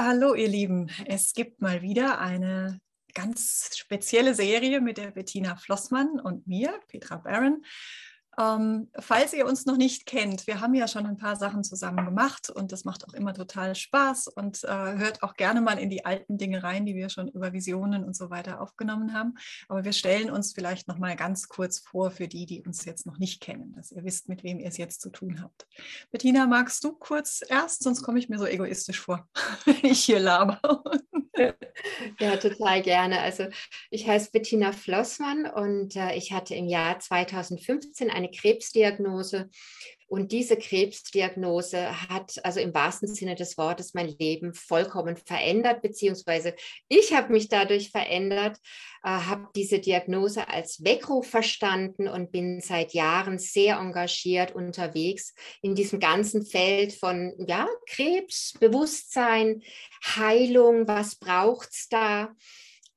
Hallo 0.00 0.34
ihr 0.34 0.46
Lieben. 0.46 0.88
Es 1.06 1.32
gibt 1.32 1.60
mal 1.60 1.82
wieder 1.82 2.20
eine 2.20 2.80
ganz 3.14 3.76
spezielle 3.76 4.32
Serie 4.32 4.80
mit 4.80 4.96
der 4.96 5.10
Bettina 5.10 5.56
Flossmann 5.56 6.20
und 6.20 6.46
mir, 6.46 6.78
Petra 6.86 7.16
Barron. 7.16 7.64
Ähm, 8.38 8.88
falls 8.96 9.32
ihr 9.32 9.46
uns 9.46 9.66
noch 9.66 9.76
nicht 9.76 10.06
kennt, 10.06 10.46
wir 10.46 10.60
haben 10.60 10.74
ja 10.74 10.86
schon 10.86 11.06
ein 11.06 11.16
paar 11.16 11.34
Sachen 11.34 11.64
zusammen 11.64 12.04
gemacht 12.04 12.50
und 12.50 12.70
das 12.70 12.84
macht 12.84 13.06
auch 13.08 13.14
immer 13.14 13.34
total 13.34 13.74
Spaß 13.74 14.28
und 14.28 14.62
äh, 14.62 14.68
hört 14.68 15.24
auch 15.24 15.34
gerne 15.34 15.60
mal 15.60 15.78
in 15.78 15.90
die 15.90 16.04
alten 16.04 16.38
Dinge 16.38 16.62
rein, 16.62 16.86
die 16.86 16.94
wir 16.94 17.08
schon 17.08 17.28
über 17.28 17.52
Visionen 17.52 18.04
und 18.04 18.14
so 18.14 18.30
weiter 18.30 18.60
aufgenommen 18.60 19.12
haben. 19.12 19.34
Aber 19.68 19.84
wir 19.84 19.92
stellen 19.92 20.30
uns 20.30 20.52
vielleicht 20.52 20.86
noch 20.86 20.98
mal 20.98 21.16
ganz 21.16 21.48
kurz 21.48 21.80
vor 21.80 22.12
für 22.12 22.28
die, 22.28 22.46
die 22.46 22.62
uns 22.62 22.84
jetzt 22.84 23.06
noch 23.06 23.18
nicht 23.18 23.40
kennen, 23.40 23.72
dass 23.74 23.90
ihr 23.90 24.04
wisst, 24.04 24.28
mit 24.28 24.44
wem 24.44 24.60
ihr 24.60 24.68
es 24.68 24.76
jetzt 24.76 25.00
zu 25.00 25.10
tun 25.10 25.42
habt. 25.42 25.66
Bettina, 26.12 26.46
magst 26.46 26.84
du 26.84 26.92
kurz 26.92 27.42
erst, 27.48 27.82
sonst 27.82 28.02
komme 28.02 28.20
ich 28.20 28.28
mir 28.28 28.38
so 28.38 28.46
egoistisch 28.46 29.00
vor, 29.00 29.28
wenn 29.64 29.84
ich 29.90 30.04
hier 30.04 30.20
laber. 30.20 30.60
Ja, 32.20 32.36
total 32.36 32.82
gerne. 32.82 33.20
Also 33.20 33.46
ich 33.90 34.06
heiße 34.06 34.30
Bettina 34.32 34.72
Flossmann 34.72 35.46
und 35.46 35.96
äh, 35.96 36.14
ich 36.14 36.32
hatte 36.32 36.54
im 36.54 36.66
Jahr 36.68 36.98
2015 36.98 38.10
eine 38.10 38.30
Krebsdiagnose 38.30 39.48
und 40.08 40.32
diese 40.32 40.56
Krebsdiagnose 40.56 42.08
hat 42.08 42.40
also 42.42 42.60
im 42.60 42.72
wahrsten 42.72 43.08
Sinne 43.08 43.34
des 43.34 43.58
Wortes 43.58 43.92
mein 43.92 44.08
Leben 44.08 44.54
vollkommen 44.54 45.16
verändert, 45.16 45.82
beziehungsweise 45.82 46.54
ich 46.88 47.12
habe 47.12 47.32
mich 47.32 47.48
dadurch 47.48 47.90
verändert, 47.90 48.56
äh, 49.04 49.10
habe 49.10 49.48
diese 49.54 49.78
Diagnose 49.78 50.48
als 50.48 50.82
Weckruf 50.82 51.28
verstanden 51.28 52.08
und 52.08 52.32
bin 52.32 52.60
seit 52.60 52.94
Jahren 52.94 53.38
sehr 53.38 53.76
engagiert 53.76 54.54
unterwegs 54.54 55.34
in 55.60 55.74
diesem 55.74 56.00
ganzen 56.00 56.44
Feld 56.44 56.94
von 56.94 57.34
ja, 57.46 57.68
Krebs, 57.86 58.54
Bewusstsein, 58.58 59.62
Heilung, 60.04 60.88
was 60.88 61.16
braucht 61.16 61.68
es 61.72 61.88
da? 61.88 62.34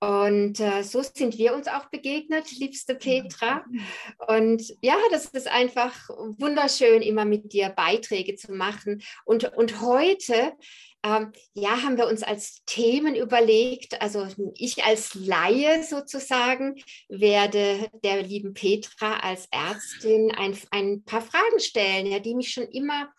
Und 0.01 0.59
äh, 0.59 0.81
so 0.81 1.03
sind 1.03 1.37
wir 1.37 1.53
uns 1.53 1.67
auch 1.67 1.85
begegnet, 1.85 2.51
liebste 2.53 2.95
Petra. 2.95 3.63
Und 4.27 4.63
ja, 4.81 4.95
das 5.11 5.25
ist 5.25 5.47
einfach 5.47 6.09
wunderschön, 6.09 7.03
immer 7.03 7.23
mit 7.23 7.53
dir 7.53 7.69
Beiträge 7.69 8.35
zu 8.35 8.51
machen. 8.51 9.03
Und, 9.25 9.55
und 9.55 9.79
heute, 9.79 10.53
ähm, 11.03 11.31
ja, 11.53 11.83
haben 11.83 11.97
wir 11.97 12.07
uns 12.07 12.23
als 12.23 12.63
Themen 12.65 13.15
überlegt, 13.15 14.01
also 14.01 14.27
ich 14.55 14.83
als 14.83 15.13
Laie 15.13 15.83
sozusagen 15.83 16.81
werde 17.07 17.87
der 18.03 18.23
lieben 18.23 18.55
Petra 18.55 19.17
als 19.19 19.47
Ärztin 19.51 20.31
ein, 20.31 20.57
ein 20.71 21.03
paar 21.03 21.21
Fragen 21.21 21.59
stellen, 21.59 22.07
ja, 22.07 22.17
die 22.17 22.33
mich 22.33 22.51
schon 22.51 22.67
immer 22.69 23.13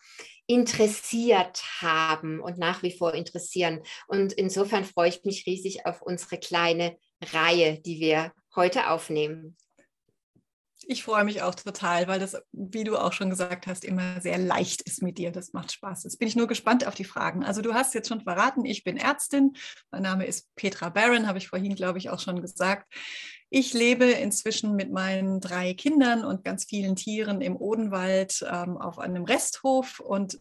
interessiert 0.47 1.63
haben 1.81 2.39
und 2.39 2.57
nach 2.57 2.83
wie 2.83 2.95
vor 2.95 3.13
interessieren. 3.13 3.81
Und 4.07 4.33
insofern 4.33 4.83
freue 4.83 5.09
ich 5.09 5.23
mich 5.23 5.45
riesig 5.45 5.85
auf 5.85 6.01
unsere 6.01 6.37
kleine 6.37 6.97
Reihe, 7.31 7.79
die 7.79 7.99
wir 7.99 8.33
heute 8.55 8.89
aufnehmen. 8.89 9.55
Ich 10.87 11.03
freue 11.03 11.23
mich 11.23 11.41
auch 11.41 11.55
total, 11.55 12.07
weil 12.07 12.19
das, 12.19 12.35
wie 12.51 12.83
du 12.83 12.97
auch 12.97 13.13
schon 13.13 13.29
gesagt 13.29 13.67
hast, 13.67 13.85
immer 13.85 14.19
sehr 14.21 14.37
leicht 14.37 14.81
ist 14.81 15.01
mit 15.01 15.17
dir. 15.17 15.31
Das 15.31 15.53
macht 15.53 15.71
Spaß. 15.71 16.03
Jetzt 16.03 16.19
bin 16.19 16.27
ich 16.27 16.35
nur 16.35 16.47
gespannt 16.47 16.85
auf 16.85 16.95
die 16.95 17.05
Fragen. 17.05 17.43
Also 17.43 17.61
du 17.61 17.73
hast 17.73 17.93
jetzt 17.93 18.09
schon 18.09 18.21
verraten, 18.21 18.65
ich 18.65 18.83
bin 18.83 18.97
Ärztin. 18.97 19.53
Mein 19.91 20.03
Name 20.03 20.25
ist 20.25 20.53
Petra 20.55 20.89
Barron, 20.89 21.27
habe 21.27 21.37
ich 21.37 21.47
vorhin, 21.47 21.75
glaube 21.75 21.99
ich, 21.99 22.09
auch 22.09 22.19
schon 22.19 22.41
gesagt. 22.41 22.93
Ich 23.49 23.73
lebe 23.73 24.05
inzwischen 24.05 24.75
mit 24.75 24.91
meinen 24.91 25.39
drei 25.39 25.73
Kindern 25.73 26.25
und 26.25 26.43
ganz 26.43 26.65
vielen 26.65 26.95
Tieren 26.95 27.41
im 27.41 27.55
Odenwald 27.55 28.43
ähm, 28.51 28.77
auf 28.77 28.99
einem 28.99 29.25
Resthof 29.25 29.99
und 29.99 30.39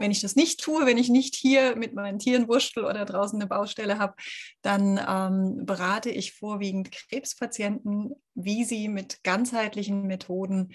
wenn 0.00 0.10
ich 0.10 0.20
das 0.20 0.34
nicht 0.34 0.60
tue, 0.60 0.86
wenn 0.86 0.98
ich 0.98 1.10
nicht 1.10 1.36
hier 1.36 1.76
mit 1.76 1.94
meinen 1.94 2.18
Tieren 2.18 2.48
wurschtel 2.48 2.84
oder 2.84 3.04
draußen 3.04 3.38
eine 3.38 3.48
Baustelle 3.48 3.98
habe, 3.98 4.14
dann 4.62 4.98
ähm, 5.06 5.66
berate 5.66 6.10
ich 6.10 6.32
vorwiegend 6.32 6.90
Krebspatienten, 6.90 8.14
wie 8.34 8.64
sie 8.64 8.88
mit 8.88 9.22
ganzheitlichen 9.22 10.06
Methoden 10.06 10.72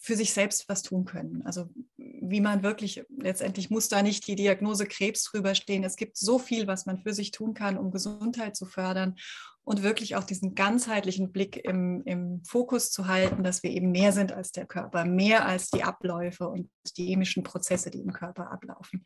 für 0.00 0.16
sich 0.16 0.32
selbst 0.32 0.68
was 0.68 0.82
tun 0.82 1.04
können. 1.04 1.42
Also 1.44 1.68
wie 1.96 2.40
man 2.40 2.62
wirklich, 2.62 3.04
letztendlich 3.18 3.70
muss 3.70 3.88
da 3.88 4.02
nicht 4.02 4.26
die 4.26 4.34
Diagnose 4.34 4.86
Krebs 4.86 5.24
drüber 5.24 5.54
stehen. 5.54 5.84
Es 5.84 5.96
gibt 5.96 6.16
so 6.16 6.38
viel, 6.38 6.66
was 6.66 6.86
man 6.86 6.98
für 6.98 7.12
sich 7.12 7.30
tun 7.30 7.54
kann, 7.54 7.78
um 7.78 7.92
Gesundheit 7.92 8.56
zu 8.56 8.66
fördern 8.66 9.16
und 9.64 9.82
wirklich 9.82 10.16
auch 10.16 10.24
diesen 10.24 10.54
ganzheitlichen 10.54 11.30
Blick 11.30 11.56
im, 11.64 12.02
im 12.04 12.42
Fokus 12.44 12.90
zu 12.90 13.06
halten, 13.06 13.44
dass 13.44 13.62
wir 13.62 13.70
eben 13.70 13.92
mehr 13.92 14.12
sind 14.12 14.32
als 14.32 14.50
der 14.50 14.66
Körper, 14.66 15.04
mehr 15.04 15.46
als 15.46 15.70
die 15.70 15.84
Abläufe 15.84 16.48
und 16.48 16.68
die 16.96 17.06
chemischen 17.06 17.44
Prozesse, 17.44 17.90
die 17.90 18.00
im 18.00 18.12
Körper 18.12 18.50
ablaufen. 18.50 19.04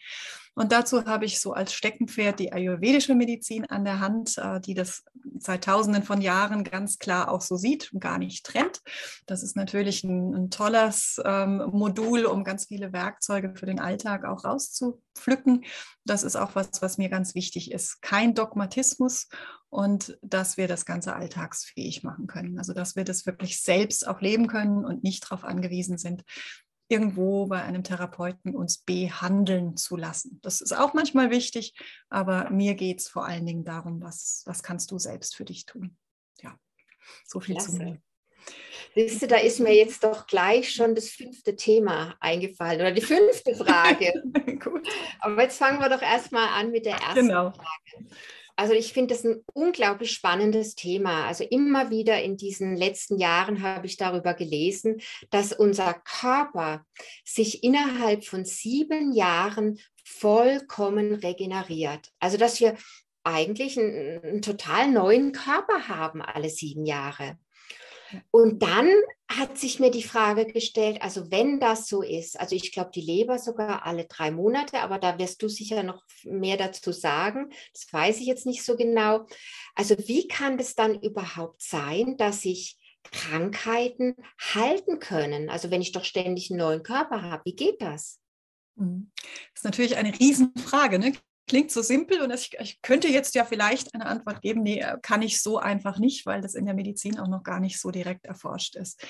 Und 0.55 0.73
dazu 0.73 1.05
habe 1.05 1.27
ich 1.27 1.41
so 1.41 1.53
als 1.53 1.75
Steckenpferd 1.75 2.41
die 2.41 2.53
ayurvedische 2.53 3.15
Medizin 3.15 3.67
an 3.67 3.85
der 3.85 4.01
Hand, 4.01 4.39
äh, 4.39 4.61
die 4.61 4.73
das 4.73 5.05
seit 5.39 5.65
Tausenden 5.65 6.03
von 6.03 6.23
Jahren 6.23 6.65
ganz 6.65 6.99
klar 6.99 7.31
auch 7.31 7.43
so 7.43 7.57
sieht 7.57 7.93
und 7.93 8.01
gar 8.01 8.17
nicht 8.17 8.47
trennt. 8.47 8.81
Das 9.27 9.43
ist 9.43 9.57
natürlich 9.57 10.05
ein, 10.05 10.35
ein 10.35 10.51
tolles 10.51 11.21
ähm, 11.25 11.69
Modul, 11.73 12.25
um 12.25 12.45
ganz 12.45 12.67
viele 12.67 12.95
Werkzeuge 12.95 13.55
für 13.55 13.67
den 13.67 13.81
Alltag 13.81 14.25
auch 14.25 14.45
rauszupflücken. 14.45 15.67
Das 16.07 16.23
ist 16.23 16.37
auch 16.37 16.55
was, 16.55 16.81
was 16.81 16.97
mir 16.97 17.11
ganz 17.11 17.35
wichtig 17.35 17.73
ist. 17.73 18.01
Kein 18.01 18.35
Dogmatismus 18.35 19.29
und 19.77 20.17
dass 20.23 20.57
wir 20.57 20.69
das 20.69 20.87
Ganze 20.87 21.15
alltagsfähig 21.15 22.03
machen 22.03 22.27
können. 22.27 22.59
Also 22.59 22.73
dass 22.73 22.97
wir 22.97 23.05
das 23.05 23.27
wirklich 23.27 23.61
selbst 23.61 24.09
auch 24.09 24.23
leben 24.23 24.47
können 24.47 24.87
und 24.87 25.05
nicht 25.05 25.25
darauf 25.25 25.45
angewiesen 25.45 25.99
sind, 25.99 26.25
irgendwo 26.89 27.45
bei 27.45 27.63
einem 27.63 27.85
Therapeuten 27.85 28.55
uns 28.55 28.79
behandeln 28.79 29.77
zu 29.77 29.97
lassen. 29.97 30.41
Das 30.43 30.63
ist 30.63 30.73
auch 30.73 30.95
manchmal 30.95 31.31
wichtig, 31.31 31.75
aber 32.09 32.49
mir 32.49 32.75
geht 32.75 33.01
es 33.01 33.09
vor 33.09 33.27
allen 33.27 33.45
Dingen 33.45 33.65
darum, 33.65 34.01
was, 34.01 34.45
was 34.47 34.63
kannst 34.63 34.93
du 34.93 34.99
selbst 34.99 35.37
für 35.37 35.45
dich 35.45 35.67
tun. 35.67 35.99
Ja, 36.41 36.59
so 37.27 37.41
viel 37.41 37.57
Klasse. 37.57 37.73
zu 37.73 37.77
mir. 37.77 38.01
Siehst 38.95 39.21
du, 39.21 39.27
da 39.27 39.37
ist 39.37 39.61
mir 39.61 39.75
jetzt 39.75 40.05
doch 40.05 40.27
gleich 40.27 40.73
schon 40.73 40.95
das 40.95 41.11
fünfte 41.11 41.55
Thema 41.55 42.17
eingefallen 42.21 42.81
oder 42.81 42.93
die 42.93 43.03
fünfte 43.03 43.55
Frage. 43.55 44.23
Aber 45.21 45.43
jetzt 45.43 45.59
fangen 45.59 45.81
wir 45.81 45.91
doch 45.91 46.01
erstmal 46.01 46.49
an 46.49 46.71
mit 46.71 46.87
der 46.87 46.95
ersten 46.95 47.27
genau. 47.27 47.51
Frage. 47.51 48.09
Also 48.57 48.73
ich 48.73 48.95
finde 48.95 49.15
das 49.15 49.25
ein 49.25 49.45
unglaublich 49.53 50.13
spannendes 50.13 50.75
Thema. 50.75 51.27
Also 51.27 51.45
immer 51.45 51.91
wieder 51.91 52.23
in 52.23 52.39
diesen 52.39 52.75
letzten 52.75 53.19
Jahren 53.19 53.63
habe 53.63 53.87
ich 53.87 53.99
darüber 53.99 54.33
gelesen, 54.33 55.01
dass 55.31 55.53
unser 55.53 55.93
Körper 55.93 56.87
sich 57.25 57.63
innerhalb 57.63 58.25
von 58.25 58.47
sieben 58.47 59.13
Jahren 59.13 59.79
vollkommen 60.05 61.15
regeneriert. 61.15 62.13
Also 62.19 62.39
dass 62.39 62.61
wir 62.61 62.77
eigentlich 63.25 63.79
einen, 63.79 64.25
einen 64.25 64.43
total 64.43 64.91
neuen 64.91 65.33
Körper 65.33 65.89
haben 65.89 66.23
alle 66.23 66.49
sieben 66.49 66.87
Jahre. 66.87 67.39
Und 68.31 68.63
dann 68.63 68.89
hat 69.29 69.59
sich 69.59 69.81
mir 69.81 69.91
die 69.91 70.03
Frage 70.03 70.47
gestellt, 70.47 71.03
also 71.03 71.31
wenn 71.31 71.59
das 71.59 71.89
so 71.89 72.03
ist, 72.03 72.39
also 72.39 72.55
ich 72.55 72.73
glaube 72.73 72.91
die 72.95 73.01
Leber 73.01 73.39
sogar 73.39 73.85
alle 73.85 74.05
drei 74.05 74.31
Monate, 74.31 74.81
aber 74.81 74.99
da 74.99 75.19
wirst 75.19 75.43
du 75.43 75.49
sicher 75.49 75.83
noch 75.83 76.03
mehr 76.25 76.57
dazu 76.57 76.93
sagen, 76.93 77.51
das 77.73 77.93
weiß 77.93 78.21
ich 78.21 78.27
jetzt 78.27 78.47
nicht 78.47 78.65
so 78.65 78.77
genau. 78.77 79.27
Also 79.75 79.97
wie 80.07 80.29
kann 80.29 80.59
es 80.59 80.75
dann 80.75 81.01
überhaupt 81.01 81.63
sein, 81.63 82.17
dass 82.17 82.45
ich 82.45 82.79
Krankheiten 83.11 84.15
halten 84.39 85.01
können? 85.01 85.51
Also 85.51 85.71
wenn 85.71 85.83
ich 85.83 85.93
doch 85.93 86.05
ständig 86.05 86.51
einen 86.51 86.61
neuen 86.61 86.83
Körper 86.83 87.23
habe, 87.23 87.43
wie 87.45 87.57
geht 87.57 87.83
das? 87.83 88.21
Mhm. 88.77 89.11
Das 89.17 89.61
ist 89.61 89.65
natürlich 89.65 89.97
eine 89.97 90.19
Riesenfrage. 90.19 90.99
Ne? 90.99 91.13
Klingt 91.47 91.71
so 91.71 91.83
simpel 91.83 92.21
und 92.21 92.33
ich, 92.33 92.57
ich, 92.59 92.83
könnte 92.83 93.09
jetzt 93.09 93.35
ja 93.35 93.45
vielleicht 93.45 93.95
eine 93.95 94.07
Antwort 94.07 94.43
geben, 94.43 94.63
nee, 94.63 94.81
äh, 94.81 94.99
kann 95.01 95.23
ich 95.23 95.41
so 95.41 95.59
einfach 95.59 95.99
nicht, 95.99 96.27
weil 96.27 96.41
das 96.41 96.55
in 96.55 96.67
der 96.67 96.75
Medizin 96.75 97.19
auch 97.19 97.29
noch 97.29 97.43
gar 97.43 97.61
nicht 97.61 97.81
so 97.81 97.91
direkt 97.91 98.27
erforscht 98.27 98.77
ist. 98.77 99.03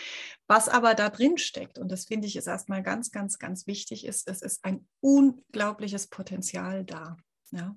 Was 0.46 0.68
aber 0.68 0.94
da 0.94 1.08
drin 1.08 1.38
steckt, 1.38 1.78
und 1.78 1.90
das 1.90 2.04
finde 2.04 2.26
ich 2.26 2.36
ist 2.36 2.46
erstmal 2.46 2.82
ganz, 2.82 3.10
ganz, 3.10 3.38
ganz 3.38 3.66
wichtig, 3.66 4.04
ist, 4.04 4.28
es 4.28 4.42
ist 4.42 4.64
ein 4.64 4.86
unglaubliches 5.00 6.08
Potenzial 6.08 6.84
da. 6.84 7.16
Ja. 7.52 7.76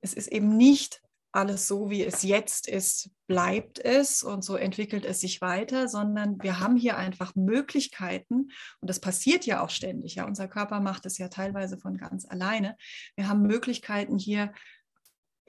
Es 0.00 0.14
ist 0.14 0.28
eben 0.28 0.56
nicht 0.56 1.02
alles 1.32 1.66
so, 1.66 1.90
wie 1.90 2.04
es 2.04 2.22
jetzt 2.22 2.68
ist, 2.68 3.10
bleibt 3.26 3.78
es 3.78 4.22
und 4.22 4.44
so 4.44 4.56
entwickelt 4.56 5.04
es 5.04 5.20
sich 5.20 5.40
weiter, 5.40 5.88
sondern 5.88 6.42
wir 6.42 6.60
haben 6.60 6.76
hier 6.76 6.98
einfach 6.98 7.34
Möglichkeiten 7.34 8.50
und 8.80 8.90
das 8.90 9.00
passiert 9.00 9.46
ja 9.46 9.62
auch 9.62 9.70
ständig. 9.70 10.16
Ja, 10.16 10.26
unser 10.26 10.48
Körper 10.48 10.80
macht 10.80 11.06
es 11.06 11.18
ja 11.18 11.28
teilweise 11.28 11.78
von 11.78 11.96
ganz 11.96 12.26
alleine. 12.28 12.76
Wir 13.16 13.28
haben 13.28 13.42
Möglichkeiten 13.42 14.18
hier 14.18 14.52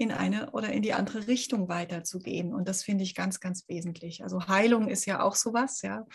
in 0.03 0.11
eine 0.11 0.51
oder 0.51 0.71
in 0.71 0.81
die 0.81 0.93
andere 0.93 1.27
Richtung 1.27 1.67
weiterzugehen. 1.69 2.53
Und 2.53 2.67
das 2.69 2.83
finde 2.83 3.03
ich 3.03 3.15
ganz, 3.15 3.39
ganz 3.39 3.67
wesentlich. 3.67 4.23
Also 4.23 4.47
Heilung 4.47 4.87
ist 4.87 5.05
ja 5.05 5.21
auch 5.21 5.35
sowas, 5.35 5.81
ja. 5.81 6.05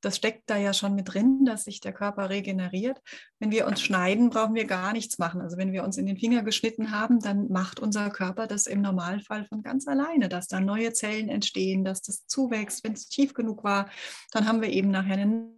Das 0.00 0.16
steckt 0.16 0.50
da 0.50 0.56
ja 0.56 0.74
schon 0.74 0.94
mit 0.94 1.14
drin, 1.14 1.44
dass 1.44 1.64
sich 1.64 1.80
der 1.80 1.92
Körper 1.92 2.28
regeneriert. 2.30 3.00
Wenn 3.38 3.50
wir 3.50 3.66
uns 3.66 3.80
schneiden, 3.80 4.30
brauchen 4.30 4.54
wir 4.54 4.66
gar 4.66 4.92
nichts 4.92 5.18
machen. 5.18 5.40
Also 5.40 5.56
wenn 5.56 5.72
wir 5.72 5.84
uns 5.84 5.96
in 5.96 6.06
den 6.06 6.18
Finger 6.18 6.42
geschnitten 6.42 6.90
haben, 6.90 7.20
dann 7.20 7.48
macht 7.48 7.80
unser 7.80 8.10
Körper 8.10 8.46
das 8.46 8.66
im 8.66 8.82
Normalfall 8.82 9.44
von 9.44 9.62
ganz 9.62 9.86
alleine, 9.86 10.28
dass 10.28 10.48
da 10.48 10.60
neue 10.60 10.92
Zellen 10.92 11.28
entstehen, 11.28 11.84
dass 11.84 12.02
das 12.02 12.26
zuwächst. 12.26 12.84
Wenn 12.84 12.92
es 12.92 13.08
tief 13.08 13.34
genug 13.34 13.62
war, 13.64 13.88
dann 14.32 14.48
haben 14.48 14.60
wir 14.60 14.70
eben 14.70 14.90
nachher 14.90 15.14
eine 15.14 15.54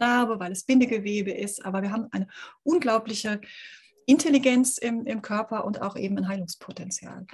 Narbe, 0.00 0.38
weil 0.40 0.52
es 0.52 0.64
Bindegewebe 0.64 1.32
ist. 1.32 1.64
Aber 1.64 1.82
wir 1.82 1.92
haben 1.92 2.06
eine 2.10 2.26
unglaubliche 2.62 3.40
Intelligenz 4.08 4.78
im, 4.78 5.04
im 5.04 5.20
Körper 5.20 5.64
und 5.64 5.82
auch 5.82 5.94
eben 5.94 6.16
ein 6.16 6.28
Heilungspotenzial. 6.28 7.26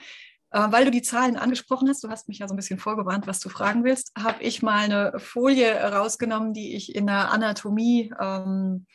Äh, 0.51 0.73
weil 0.73 0.85
du 0.85 0.91
die 0.91 1.03
Zahlen 1.03 1.37
angesprochen 1.37 1.89
hast, 1.89 2.03
du 2.03 2.09
hast 2.11 2.29
mich 2.29 2.41
ja 2.41 2.49
so 2.49 2.55
ein 2.55 2.57
bisschen 2.57 2.81
vorgewarnt, 2.81 3.29
was 3.29 3.39
du 3.39 3.49
fragen 3.49 3.85
willst, 3.85 4.13
habe 4.19 4.43
ich 4.43 4.61
mal 4.61 4.85
eine 4.85 5.19
Folie 5.19 5.73
rausgenommen, 5.73 6.53
die 6.53 6.75
ich 6.75 6.95
in 6.95 7.07
der 7.07 7.31
Anatomie, 7.31 8.13
ähm, 8.21 8.87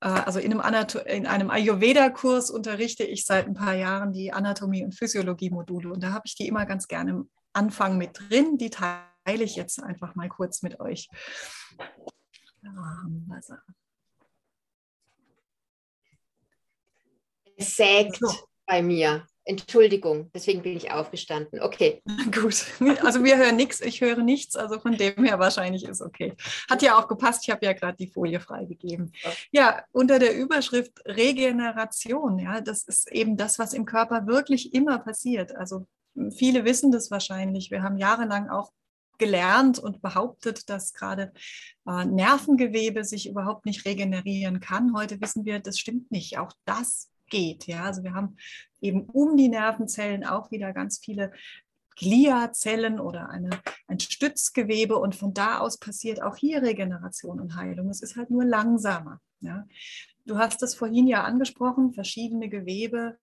äh, 0.00 0.08
also 0.08 0.38
in 0.38 0.52
einem, 0.52 0.60
Anato 0.62 0.98
in 0.98 1.26
einem 1.26 1.50
Ayurveda-Kurs 1.50 2.50
unterrichte 2.50 3.04
ich 3.04 3.26
seit 3.26 3.46
ein 3.46 3.54
paar 3.54 3.74
Jahren 3.74 4.12
die 4.12 4.32
Anatomie- 4.32 4.84
und 4.84 4.94
Physiologie-Module. 4.94 5.92
Und 5.92 6.02
da 6.02 6.12
habe 6.12 6.24
ich 6.24 6.34
die 6.34 6.48
immer 6.48 6.64
ganz 6.64 6.88
gerne 6.88 7.10
im 7.10 7.30
Anfang 7.52 7.98
mit 7.98 8.18
drin. 8.18 8.56
Die 8.56 8.70
teile 8.70 8.96
ich 9.26 9.54
jetzt 9.54 9.82
einfach 9.82 10.14
mal 10.14 10.30
kurz 10.30 10.62
mit 10.62 10.80
euch. 10.80 11.08
Da 12.62 12.70
haben 12.70 13.26
wir 13.28 13.42
sie. 13.42 13.54
Es 17.56 17.76
sägt 17.76 18.18
so. 18.18 18.28
bei 18.66 18.82
mir. 18.82 19.26
Entschuldigung, 19.48 20.28
deswegen 20.34 20.62
bin 20.62 20.76
ich 20.76 20.90
aufgestanden. 20.90 21.60
Okay. 21.60 22.02
Gut. 22.32 22.66
Also 23.04 23.22
wir 23.22 23.36
hören 23.38 23.54
nichts, 23.54 23.80
ich 23.80 24.00
höre 24.00 24.18
nichts, 24.18 24.56
also 24.56 24.80
von 24.80 24.96
dem 24.96 25.24
her 25.24 25.38
wahrscheinlich 25.38 25.84
ist 25.84 26.02
okay. 26.02 26.34
Hat 26.68 26.82
ja 26.82 26.98
auch 26.98 27.06
gepasst, 27.06 27.44
ich 27.44 27.50
habe 27.50 27.64
ja 27.64 27.72
gerade 27.72 27.96
die 27.96 28.08
Folie 28.08 28.40
freigegeben. 28.40 29.12
Ja, 29.52 29.84
unter 29.92 30.18
der 30.18 30.36
Überschrift 30.36 31.00
Regeneration, 31.06 32.40
ja, 32.40 32.60
das 32.60 32.82
ist 32.82 33.10
eben 33.12 33.36
das, 33.36 33.60
was 33.60 33.72
im 33.72 33.84
Körper 33.84 34.26
wirklich 34.26 34.74
immer 34.74 34.98
passiert. 34.98 35.54
Also 35.54 35.86
viele 36.36 36.64
wissen 36.64 36.90
das 36.90 37.12
wahrscheinlich. 37.12 37.70
Wir 37.70 37.84
haben 37.84 37.98
jahrelang 37.98 38.48
auch 38.50 38.72
gelernt 39.18 39.78
und 39.78 40.02
behauptet, 40.02 40.68
dass 40.68 40.92
gerade 40.92 41.32
äh, 41.88 42.04
Nervengewebe 42.04 43.04
sich 43.04 43.28
überhaupt 43.28 43.64
nicht 43.64 43.84
regenerieren 43.84 44.58
kann. 44.58 44.92
Heute 44.94 45.20
wissen 45.20 45.44
wir, 45.44 45.60
das 45.60 45.78
stimmt 45.78 46.10
nicht. 46.10 46.38
Auch 46.38 46.52
das 46.64 47.10
geht. 47.28 47.66
Ja, 47.66 47.84
also 47.84 48.02
wir 48.02 48.14
haben 48.14 48.36
eben 48.80 49.02
um 49.02 49.36
die 49.36 49.48
Nervenzellen 49.48 50.24
auch 50.24 50.50
wieder 50.50 50.72
ganz 50.72 50.98
viele 50.98 51.32
Gliazellen 51.96 53.00
oder 53.00 53.30
eine, 53.30 53.50
ein 53.88 53.98
Stützgewebe 53.98 54.96
und 54.96 55.16
von 55.16 55.32
da 55.32 55.58
aus 55.58 55.78
passiert 55.78 56.22
auch 56.22 56.36
hier 56.36 56.62
Regeneration 56.62 57.40
und 57.40 57.56
Heilung. 57.56 57.88
Es 57.88 58.02
ist 58.02 58.16
halt 58.16 58.30
nur 58.30 58.44
langsamer. 58.44 59.20
Ja. 59.40 59.66
Du 60.26 60.38
hast 60.38 60.62
es 60.62 60.74
vorhin 60.74 61.06
ja 61.06 61.24
angesprochen, 61.24 61.92
verschiedene 61.92 62.48
Gewebe 62.48 63.18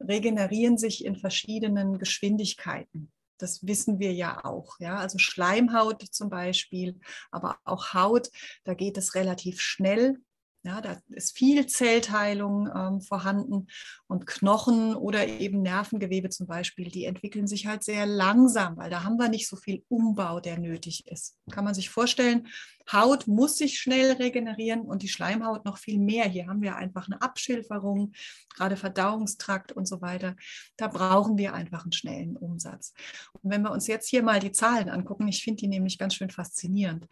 regenerieren 0.00 0.78
sich 0.78 1.04
in 1.04 1.16
verschiedenen 1.16 1.98
Geschwindigkeiten. 1.98 3.12
Das 3.38 3.66
wissen 3.66 3.98
wir 3.98 4.12
ja 4.12 4.44
auch. 4.44 4.78
Ja? 4.78 4.96
Also 4.96 5.18
Schleimhaut 5.18 6.02
zum 6.02 6.30
Beispiel, 6.30 6.98
aber 7.30 7.58
auch 7.64 7.92
Haut, 7.92 8.30
da 8.64 8.74
geht 8.74 8.96
es 8.96 9.14
relativ 9.14 9.60
schnell. 9.60 10.18
Ja, 10.66 10.80
da 10.80 10.96
ist 11.10 11.36
viel 11.36 11.66
Zellteilung 11.66 12.70
ähm, 12.74 13.02
vorhanden 13.02 13.66
und 14.06 14.26
Knochen 14.26 14.94
oder 14.94 15.26
eben 15.26 15.60
Nervengewebe 15.60 16.30
zum 16.30 16.46
Beispiel, 16.46 16.90
die 16.90 17.04
entwickeln 17.04 17.46
sich 17.46 17.66
halt 17.66 17.84
sehr 17.84 18.06
langsam, 18.06 18.78
weil 18.78 18.88
da 18.88 19.04
haben 19.04 19.18
wir 19.18 19.28
nicht 19.28 19.46
so 19.46 19.56
viel 19.56 19.84
Umbau, 19.88 20.40
der 20.40 20.58
nötig 20.58 21.06
ist. 21.06 21.36
Kann 21.50 21.66
man 21.66 21.74
sich 21.74 21.90
vorstellen, 21.90 22.48
Haut 22.90 23.26
muss 23.26 23.58
sich 23.58 23.78
schnell 23.78 24.12
regenerieren 24.12 24.82
und 24.82 25.02
die 25.02 25.08
Schleimhaut 25.08 25.66
noch 25.66 25.76
viel 25.76 25.98
mehr. 25.98 26.24
Hier 26.28 26.46
haben 26.46 26.62
wir 26.62 26.76
einfach 26.76 27.08
eine 27.08 27.20
Abschilferung, 27.20 28.12
gerade 28.54 28.78
Verdauungstrakt 28.78 29.72
und 29.72 29.86
so 29.86 30.00
weiter. 30.00 30.34
Da 30.78 30.88
brauchen 30.88 31.36
wir 31.36 31.52
einfach 31.52 31.82
einen 31.82 31.92
schnellen 31.92 32.36
Umsatz. 32.38 32.94
Und 33.42 33.50
wenn 33.50 33.62
wir 33.62 33.70
uns 33.70 33.86
jetzt 33.86 34.08
hier 34.08 34.22
mal 34.22 34.40
die 34.40 34.52
Zahlen 34.52 34.88
angucken, 34.88 35.28
ich 35.28 35.42
finde 35.42 35.60
die 35.60 35.68
nämlich 35.68 35.98
ganz 35.98 36.14
schön 36.14 36.30
faszinierend. 36.30 37.06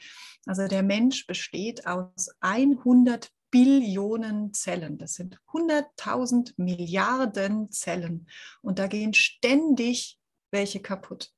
Also 0.46 0.66
der 0.68 0.82
Mensch 0.82 1.26
besteht 1.26 1.86
aus 1.86 2.30
100 2.40 3.30
Billionen 3.52 4.52
Zellen. 4.54 4.98
Das 4.98 5.14
sind 5.14 5.38
100.000 5.52 6.54
Milliarden 6.56 7.70
Zellen. 7.70 8.26
Und 8.62 8.80
da 8.80 8.88
gehen 8.88 9.14
ständig 9.14 10.18
welche 10.50 10.80
kaputt. 10.80 11.30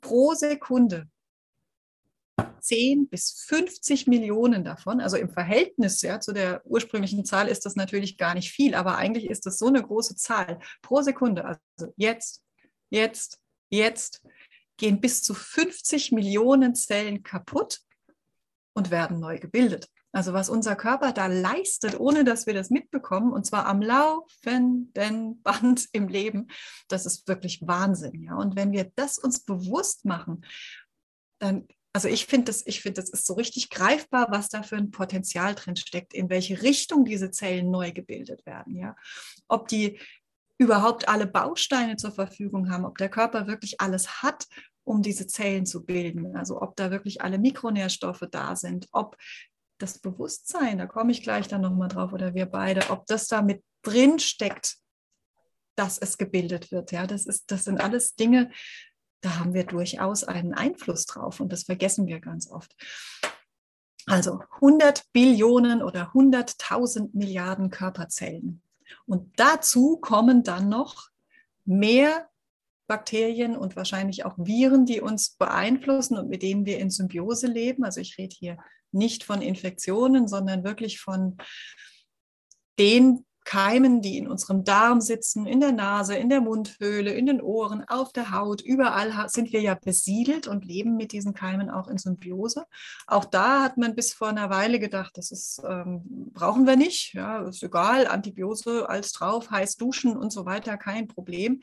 Pro 0.00 0.34
Sekunde 0.34 1.08
10 2.60 3.08
bis 3.08 3.44
50 3.46 4.06
Millionen 4.06 4.62
davon. 4.62 5.00
Also 5.00 5.16
im 5.16 5.30
Verhältnis 5.30 6.02
ja, 6.02 6.20
zu 6.20 6.32
der 6.32 6.62
ursprünglichen 6.66 7.24
Zahl 7.24 7.48
ist 7.48 7.66
das 7.66 7.76
natürlich 7.76 8.18
gar 8.18 8.34
nicht 8.34 8.50
viel, 8.50 8.74
aber 8.74 8.96
eigentlich 8.96 9.28
ist 9.28 9.46
das 9.46 9.58
so 9.58 9.66
eine 9.66 9.82
große 9.82 10.16
Zahl 10.16 10.60
pro 10.82 11.02
Sekunde. 11.02 11.44
Also 11.44 11.92
jetzt, 11.96 12.44
jetzt, 12.90 13.40
jetzt 13.70 14.22
gehen 14.76 15.00
bis 15.00 15.22
zu 15.22 15.34
50 15.34 16.12
Millionen 16.12 16.74
Zellen 16.74 17.22
kaputt 17.22 17.80
und 18.74 18.90
werden 18.90 19.20
neu 19.20 19.38
gebildet. 19.38 19.88
Also 20.12 20.32
was 20.32 20.48
unser 20.48 20.76
Körper 20.76 21.12
da 21.12 21.26
leistet, 21.26 21.98
ohne 21.98 22.22
dass 22.22 22.46
wir 22.46 22.54
das 22.54 22.70
mitbekommen, 22.70 23.32
und 23.32 23.44
zwar 23.44 23.66
am 23.66 23.82
laufenden 23.82 25.42
Band 25.42 25.88
im 25.92 26.08
Leben, 26.08 26.48
das 26.88 27.04
ist 27.04 27.26
wirklich 27.26 27.66
Wahnsinn. 27.66 28.22
Ja? 28.22 28.36
Und 28.36 28.54
wenn 28.54 28.70
wir 28.70 28.92
das 28.94 29.18
uns 29.18 29.40
bewusst 29.40 30.04
machen, 30.04 30.44
dann, 31.40 31.66
also 31.92 32.06
ich 32.06 32.26
finde 32.26 32.46
das, 32.46 32.64
ich 32.64 32.80
finde, 32.80 33.00
das 33.00 33.10
ist 33.10 33.26
so 33.26 33.34
richtig 33.34 33.70
greifbar, 33.70 34.28
was 34.30 34.48
da 34.48 34.62
für 34.62 34.76
ein 34.76 34.92
Potenzial 34.92 35.56
drin 35.56 35.74
steckt, 35.74 36.14
in 36.14 36.30
welche 36.30 36.62
Richtung 36.62 37.04
diese 37.04 37.32
Zellen 37.32 37.72
neu 37.72 37.90
gebildet 37.90 38.46
werden. 38.46 38.76
Ja? 38.76 38.94
Ob 39.48 39.66
die 39.66 39.98
überhaupt 40.58 41.08
alle 41.08 41.26
Bausteine 41.26 41.96
zur 41.96 42.12
Verfügung 42.12 42.70
haben, 42.70 42.84
ob 42.84 42.98
der 42.98 43.08
Körper 43.08 43.48
wirklich 43.48 43.80
alles 43.80 44.22
hat, 44.22 44.46
um 44.84 45.02
diese 45.02 45.26
Zellen 45.26 45.66
zu 45.66 45.84
bilden. 45.84 46.36
Also 46.36 46.60
ob 46.60 46.76
da 46.76 46.90
wirklich 46.90 47.22
alle 47.22 47.38
Mikronährstoffe 47.38 48.24
da 48.30 48.54
sind, 48.54 48.88
ob 48.92 49.16
das 49.78 49.98
Bewusstsein, 49.98 50.78
da 50.78 50.86
komme 50.86 51.12
ich 51.12 51.22
gleich 51.22 51.48
dann 51.48 51.62
nochmal 51.62 51.88
drauf, 51.88 52.12
oder 52.12 52.34
wir 52.34 52.46
beide, 52.46 52.90
ob 52.90 53.06
das 53.06 53.26
da 53.26 53.42
mit 53.42 53.64
drin 53.82 54.18
steckt, 54.18 54.76
dass 55.74 55.98
es 55.98 56.16
gebildet 56.16 56.70
wird. 56.70 56.92
Ja, 56.92 57.06
das, 57.06 57.26
ist, 57.26 57.50
das 57.50 57.64
sind 57.64 57.80
alles 57.80 58.14
Dinge, 58.14 58.50
da 59.20 59.38
haben 59.38 59.54
wir 59.54 59.64
durchaus 59.64 60.22
einen 60.22 60.54
Einfluss 60.54 61.06
drauf 61.06 61.40
und 61.40 61.52
das 61.52 61.64
vergessen 61.64 62.06
wir 62.06 62.20
ganz 62.20 62.50
oft. 62.50 62.74
Also 64.06 64.40
100 64.56 65.12
Billionen 65.12 65.82
oder 65.82 66.12
100.000 66.12 67.10
Milliarden 67.14 67.70
Körperzellen. 67.70 68.62
Und 69.06 69.38
dazu 69.40 69.96
kommen 69.96 70.42
dann 70.42 70.68
noch 70.68 71.08
mehr 71.64 72.28
Bakterien 72.86 73.56
und 73.56 73.76
wahrscheinlich 73.76 74.24
auch 74.24 74.34
Viren, 74.36 74.86
die 74.86 75.00
uns 75.00 75.30
beeinflussen 75.30 76.18
und 76.18 76.28
mit 76.28 76.42
denen 76.42 76.66
wir 76.66 76.78
in 76.78 76.90
Symbiose 76.90 77.46
leben. 77.46 77.84
Also 77.84 78.00
ich 78.00 78.18
rede 78.18 78.34
hier 78.38 78.58
nicht 78.92 79.24
von 79.24 79.42
Infektionen, 79.42 80.28
sondern 80.28 80.64
wirklich 80.64 81.00
von 81.00 81.36
den 82.78 83.24
Keimen, 83.44 84.00
die 84.00 84.16
in 84.16 84.26
unserem 84.26 84.64
Darm 84.64 85.02
sitzen, 85.02 85.46
in 85.46 85.60
der 85.60 85.72
Nase, 85.72 86.16
in 86.16 86.30
der 86.30 86.40
Mundhöhle, 86.40 87.12
in 87.12 87.26
den 87.26 87.42
Ohren, 87.42 87.84
auf 87.86 88.10
der 88.12 88.30
Haut, 88.30 88.62
überall 88.62 89.28
sind 89.28 89.52
wir 89.52 89.60
ja 89.60 89.74
besiedelt 89.74 90.48
und 90.48 90.64
leben 90.64 90.96
mit 90.96 91.12
diesen 91.12 91.34
Keimen 91.34 91.68
auch 91.68 91.88
in 91.88 91.98
Symbiose. 91.98 92.64
Auch 93.06 93.26
da 93.26 93.62
hat 93.62 93.76
man 93.76 93.94
bis 93.94 94.14
vor 94.14 94.28
einer 94.28 94.48
Weile 94.48 94.78
gedacht, 94.78 95.18
das 95.18 95.30
ist, 95.30 95.60
ähm, 95.68 96.30
brauchen 96.32 96.66
wir 96.66 96.76
nicht, 96.76 97.12
ja, 97.12 97.46
ist 97.46 97.62
egal, 97.62 98.06
Antibiose 98.06 98.88
als 98.88 99.12
drauf, 99.12 99.50
heiß 99.50 99.76
duschen 99.76 100.16
und 100.16 100.32
so 100.32 100.46
weiter, 100.46 100.78
kein 100.78 101.06
Problem. 101.06 101.60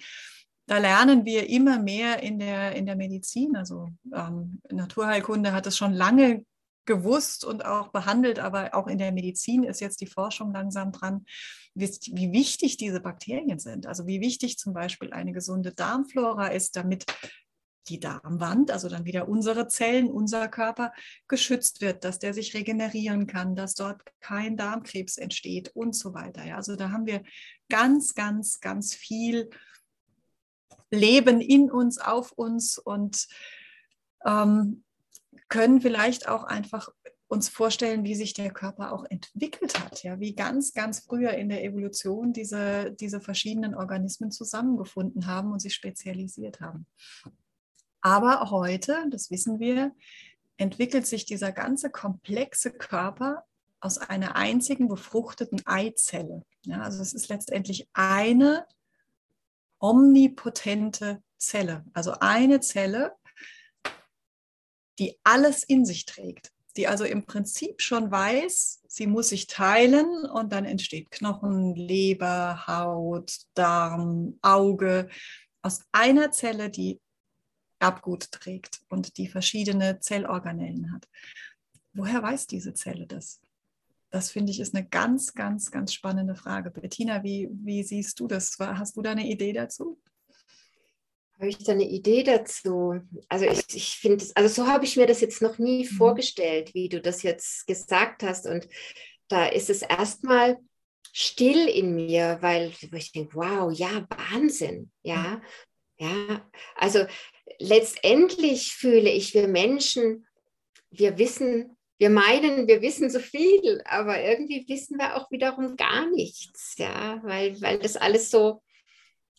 Da 0.68 0.78
lernen 0.78 1.26
wir 1.26 1.50
immer 1.50 1.80
mehr 1.80 2.22
in 2.24 2.40
der, 2.40 2.76
in 2.76 2.86
der 2.86 2.96
Medizin. 2.96 3.56
Also 3.56 3.90
ähm, 4.14 4.62
Naturheilkunde 4.70 5.52
hat 5.52 5.68
es 5.68 5.78
schon 5.78 5.94
lange 5.94 6.46
gewusst 6.86 7.46
und 7.46 7.66
auch 7.66 7.90
behandelt, 7.90 8.40
aber 8.40 8.74
auch 8.74 8.88
in 8.88 8.98
der 8.98 9.12
Medizin 9.12 9.64
ist 9.64 9.82
jetzt 9.82 10.02
die 10.02 10.08
Forschung 10.08 10.52
langsam 10.52 10.92
dran, 10.92 11.26
wie, 11.74 12.32
wichtig 12.32 12.78
diese 12.78 13.00
Bakterien 13.00 13.60
sind. 13.60 13.86
Also 13.86 14.08
wie 14.08 14.22
wichtig 14.22 14.58
zum 14.58 14.74
Beispiel 14.74 15.14
eine 15.14 15.32
gesunde 15.32 15.74
Darmflora 15.74 16.48
ist, 16.48 16.76
damit 16.76 17.06
die 17.88 18.00
Darmwand, 18.00 18.72
also 18.72 18.90
dann 18.90 19.06
wieder 19.06 19.28
unsere 19.28 19.68
Zellen, 19.68 20.10
unser 20.10 20.48
Körper 20.48 20.94
geschützt 21.28 21.82
wird, 21.82 22.04
dass 22.04 22.20
der 22.20 22.34
sich 22.34 22.54
regenerieren 22.54 23.26
kann, 23.26 23.56
dass 23.56 23.74
dort 23.74 24.02
kein 24.20 24.56
Darmkrebs 24.56 25.18
entsteht 25.18 25.72
und 25.74 25.96
so 25.96 26.14
weiter. 26.14 26.46
Ja, 26.46 26.58
also 26.58 26.76
da 26.76 26.92
haben 26.92 27.06
wir 27.06 27.24
ganz, 27.70 28.14
ganz, 28.14 28.60
ganz 28.60 28.94
viel 28.94 29.50
leben 30.92 31.42
in 31.42 31.72
uns, 31.72 31.98
auf 31.98 32.32
uns 32.34 32.78
und 32.78 33.28
ähm, 34.26 34.84
können 35.50 35.82
vielleicht 35.82 36.28
auch 36.28 36.44
einfach 36.44 36.90
uns 37.28 37.48
vorstellen, 37.48 38.04
wie 38.04 38.16
sich 38.16 38.34
der 38.34 38.52
Körper 38.52 38.92
auch 38.92 39.06
entwickelt 39.10 39.80
hat, 39.80 40.04
ja, 40.04 40.20
wie 40.20 40.36
ganz, 40.36 40.74
ganz 40.74 41.00
früher 41.00 41.32
in 41.32 41.48
der 41.48 41.64
Evolution 41.64 42.34
diese, 42.34 42.92
diese 43.00 43.22
verschiedenen 43.22 43.74
Organismen 43.74 44.32
zusammengefunden 44.32 45.28
haben 45.28 45.52
und 45.54 45.60
sich 45.60 45.74
spezialisiert 45.74 46.60
haben. 46.60 46.86
Aber 48.02 48.52
heute, 48.52 49.06
das 49.10 49.32
wissen 49.32 49.62
wir, 49.62 49.96
entwickelt 50.58 51.08
sich 51.08 51.26
dieser 51.26 51.54
ganze 51.54 51.90
komplexe 51.90 52.72
Körper 52.72 53.46
aus 53.80 53.98
einer 53.98 54.36
einzigen 54.36 54.90
befruchteten 54.90 55.62
Eizelle. 55.66 56.44
Ja, 56.66 56.82
also 56.82 57.02
es 57.02 57.14
ist 57.14 57.30
letztendlich 57.30 57.88
eine 57.94 58.66
omnipotente 59.82 61.22
Zelle, 61.38 61.84
also 61.94 62.14
eine 62.20 62.60
Zelle, 62.62 63.16
die 65.00 65.20
alles 65.24 65.64
in 65.64 65.86
sich 65.86 66.06
trägt 66.06 66.52
die 66.78 66.88
also 66.88 67.04
im 67.04 67.26
Prinzip 67.26 67.82
schon 67.82 68.12
weiß, 68.12 68.82
sie 68.88 69.08
muss 69.08 69.30
sich 69.30 69.48
teilen 69.48 70.26
und 70.26 70.54
dann 70.54 70.66
entsteht 70.66 71.12
Knochen, 71.12 71.76
Leber, 71.76 72.66
Haut, 72.68 73.42
Darm, 73.54 74.38
Auge 74.42 75.10
aus 75.62 75.82
einer 75.92 76.32
Zelle, 76.32 76.70
die 76.70 77.00
Erbgut 77.80 78.32
trägt 78.32 78.82
und 78.90 79.18
die 79.18 79.28
verschiedene 79.28 80.00
Zellorganellen 80.00 80.94
hat. 80.94 81.08
Woher 81.94 82.22
weiß 82.24 82.48
diese 82.48 82.74
Zelle 82.74 83.06
das? 83.06 83.42
Das 84.12 84.30
finde 84.30 84.52
ich 84.52 84.60
ist 84.60 84.76
eine 84.76 84.88
ganz, 84.88 85.34
ganz, 85.34 85.72
ganz 85.72 85.94
spannende 85.94 86.36
Frage. 86.36 86.70
Bettina, 86.70 87.24
wie, 87.24 87.50
wie 87.52 87.82
siehst 87.82 88.20
du 88.20 88.28
das? 88.28 88.58
Hast 88.60 88.98
du 88.98 89.02
da 89.02 89.12
eine 89.12 89.26
Idee 89.26 89.54
dazu? 89.54 90.00
Habe 91.36 91.48
ich 91.48 91.58
da 91.64 91.72
eine 91.72 91.90
Idee 91.90 92.22
dazu? 92.22 93.00
Also 93.30 93.46
ich, 93.46 93.64
ich 93.74 93.96
finde, 93.96 94.24
also 94.36 94.64
so 94.64 94.68
habe 94.68 94.84
ich 94.84 94.98
mir 94.98 95.08
das 95.08 95.22
jetzt 95.22 95.42
noch 95.42 95.58
nie 95.58 95.86
mhm. 95.86 95.96
vorgestellt, 95.96 96.74
wie 96.74 96.90
du 96.90 97.02
das 97.02 97.24
jetzt 97.24 97.66
gesagt 97.66 98.22
hast. 98.22 98.46
Und 98.46 98.68
da 99.30 99.48
ist 99.48 99.70
es 99.70 99.82
erstmal 99.82 100.60
still 101.14 101.68
in 101.68 101.96
mir, 101.96 102.38
weil 102.42 102.74
ich 102.94 103.12
denke, 103.14 103.36
wow, 103.36 103.72
ja, 103.72 104.08
Wahnsinn, 104.10 104.92
ja, 105.04 105.42
ja. 105.98 106.46
Also 106.76 107.06
letztendlich 107.60 108.74
fühle 108.74 109.10
ich, 109.10 109.34
wir 109.34 109.48
Menschen, 109.48 110.28
wir 110.90 111.18
wissen, 111.18 111.78
wir 112.02 112.10
meinen, 112.10 112.68
wir 112.68 112.82
wissen 112.82 113.12
so 113.12 113.20
viel, 113.20 113.80
aber 113.86 114.20
irgendwie 114.24 114.66
wissen 114.68 114.98
wir 114.98 115.16
auch 115.16 115.30
wiederum 115.30 115.76
gar 115.76 116.10
nichts, 116.10 116.74
ja, 116.80 117.22
weil, 117.24 117.62
weil 117.62 117.78
das 117.78 117.96
alles 117.96 118.32
so 118.32 118.64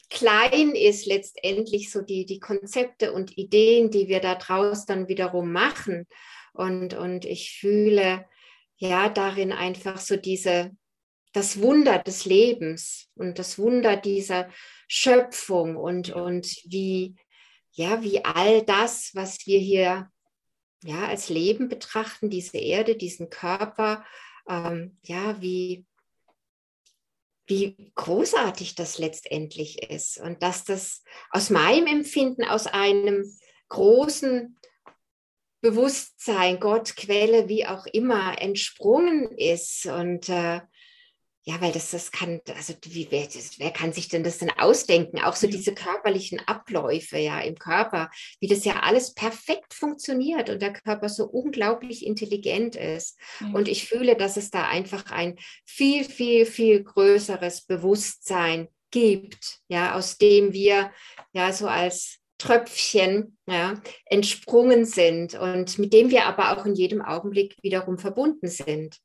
klein 0.08 0.76
ist 0.76 1.06
letztendlich 1.06 1.90
so 1.90 2.02
die, 2.02 2.24
die 2.24 2.38
Konzepte 2.38 3.12
und 3.12 3.36
Ideen, 3.36 3.90
die 3.90 4.06
wir 4.06 4.20
da 4.20 4.36
draus 4.36 4.86
dann 4.86 5.08
wiederum 5.08 5.50
machen. 5.50 6.06
Und, 6.52 6.94
und 6.94 7.24
ich 7.24 7.50
fühle 7.58 8.26
ja 8.76 9.08
darin 9.08 9.50
einfach 9.50 9.98
so 9.98 10.16
diese, 10.16 10.70
das 11.32 11.60
Wunder 11.60 11.98
des 11.98 12.26
Lebens 12.26 13.08
und 13.16 13.40
das 13.40 13.58
Wunder 13.58 13.96
dieser 13.96 14.48
Schöpfung 14.86 15.74
und, 15.74 16.10
und 16.10 16.46
wie, 16.64 17.16
ja, 17.72 18.04
wie 18.04 18.24
all 18.24 18.62
das, 18.62 19.10
was 19.14 19.48
wir 19.48 19.58
hier 19.58 20.12
ja, 20.82 21.06
als 21.06 21.28
Leben 21.28 21.68
betrachten, 21.68 22.30
diese 22.30 22.58
Erde, 22.58 22.96
diesen 22.96 23.30
Körper, 23.30 24.04
ähm, 24.48 24.98
ja, 25.02 25.40
wie, 25.40 25.86
wie 27.46 27.92
großartig 27.94 28.74
das 28.74 28.98
letztendlich 28.98 29.90
ist 29.90 30.18
und 30.18 30.42
dass 30.42 30.64
das 30.64 31.02
aus 31.30 31.50
meinem 31.50 31.86
Empfinden, 31.86 32.44
aus 32.44 32.66
einem 32.66 33.24
großen 33.68 34.58
Bewusstsein, 35.62 36.58
Gott, 36.58 36.96
Quelle, 36.96 37.48
wie 37.48 37.66
auch 37.66 37.86
immer, 37.86 38.40
entsprungen 38.42 39.30
ist. 39.38 39.86
Und 39.86 40.28
äh, 40.28 40.60
ja, 41.44 41.60
weil 41.60 41.72
das, 41.72 41.90
das 41.90 42.12
kann, 42.12 42.40
also 42.56 42.74
wie, 42.84 43.08
wer, 43.10 43.26
wer 43.58 43.70
kann 43.72 43.92
sich 43.92 44.08
denn 44.08 44.22
das 44.22 44.38
denn 44.38 44.50
ausdenken? 44.50 45.20
Auch 45.20 45.34
so 45.34 45.48
diese 45.48 45.74
körperlichen 45.74 46.40
Abläufe 46.46 47.18
ja 47.18 47.40
im 47.40 47.58
Körper, 47.58 48.10
wie 48.38 48.46
das 48.46 48.64
ja 48.64 48.80
alles 48.80 49.12
perfekt 49.12 49.74
funktioniert 49.74 50.50
und 50.50 50.62
der 50.62 50.72
Körper 50.72 51.08
so 51.08 51.24
unglaublich 51.24 52.06
intelligent 52.06 52.76
ist. 52.76 53.18
Mhm. 53.40 53.54
Und 53.54 53.68
ich 53.68 53.88
fühle, 53.88 54.14
dass 54.14 54.36
es 54.36 54.50
da 54.50 54.68
einfach 54.68 55.10
ein 55.10 55.36
viel, 55.64 56.04
viel, 56.04 56.46
viel 56.46 56.84
größeres 56.84 57.62
Bewusstsein 57.62 58.68
gibt, 58.92 59.60
ja, 59.66 59.96
aus 59.96 60.18
dem 60.18 60.52
wir 60.52 60.92
ja 61.32 61.52
so 61.52 61.66
als 61.66 62.18
Tröpfchen 62.38 63.36
ja, 63.46 63.80
entsprungen 64.06 64.84
sind 64.84 65.34
und 65.34 65.78
mit 65.78 65.92
dem 65.92 66.10
wir 66.10 66.26
aber 66.26 66.56
auch 66.56 66.66
in 66.66 66.74
jedem 66.74 67.02
Augenblick 67.02 67.56
wiederum 67.62 67.98
verbunden 67.98 68.48
sind. 68.48 68.98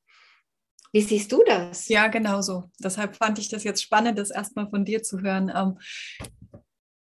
Wie 0.93 1.01
siehst 1.01 1.31
du 1.31 1.43
das? 1.45 1.87
Ja, 1.89 2.07
genau 2.07 2.41
so. 2.41 2.71
Deshalb 2.79 3.15
fand 3.15 3.39
ich 3.39 3.49
das 3.49 3.63
jetzt 3.63 3.81
spannend, 3.81 4.17
das 4.17 4.31
erstmal 4.31 4.69
von 4.69 4.85
dir 4.85 5.03
zu 5.03 5.21
hören. 5.21 5.51
Ähm, 5.53 5.77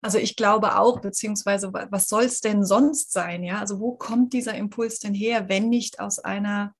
also 0.02 0.18
ich 0.18 0.36
glaube 0.36 0.78
auch, 0.78 1.00
beziehungsweise 1.00 1.72
was 1.72 2.08
soll 2.08 2.24
es 2.24 2.40
denn 2.40 2.64
sonst 2.64 3.12
sein? 3.12 3.42
Ja, 3.42 3.60
also 3.60 3.80
wo 3.80 3.92
kommt 3.92 4.34
dieser 4.34 4.54
Impuls 4.54 4.98
denn 4.98 5.14
her, 5.14 5.48
wenn 5.48 5.70
nicht 5.70 5.98
aus 5.98 6.18
einer 6.18 6.74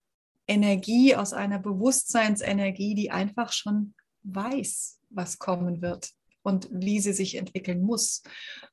Energie, 0.47 1.17
aus 1.17 1.33
einer 1.33 1.59
Bewusstseinsenergie, 1.59 2.95
die 2.95 3.11
einfach 3.11 3.53
schon 3.53 3.95
weiß, 4.25 5.01
was 5.09 5.39
kommen 5.39 5.81
wird 5.81 6.11
und 6.43 6.69
wie 6.71 7.01
sie 7.01 7.15
sich 7.15 7.37
entwickeln 7.37 7.83
muss. 7.83 8.23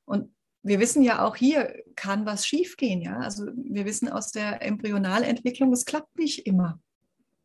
Und 0.04 0.34
wir 0.62 0.78
wissen 0.80 1.02
ja 1.02 1.24
auch 1.24 1.34
hier 1.34 1.82
kann 1.96 2.26
was 2.26 2.46
schiefgehen. 2.46 3.00
Ja, 3.00 3.18
also 3.18 3.46
wir 3.56 3.84
wissen 3.84 4.08
aus 4.08 4.30
der 4.30 4.62
Embryonalentwicklung, 4.62 5.72
es 5.72 5.84
klappt 5.84 6.18
nicht 6.18 6.46
immer. 6.46 6.78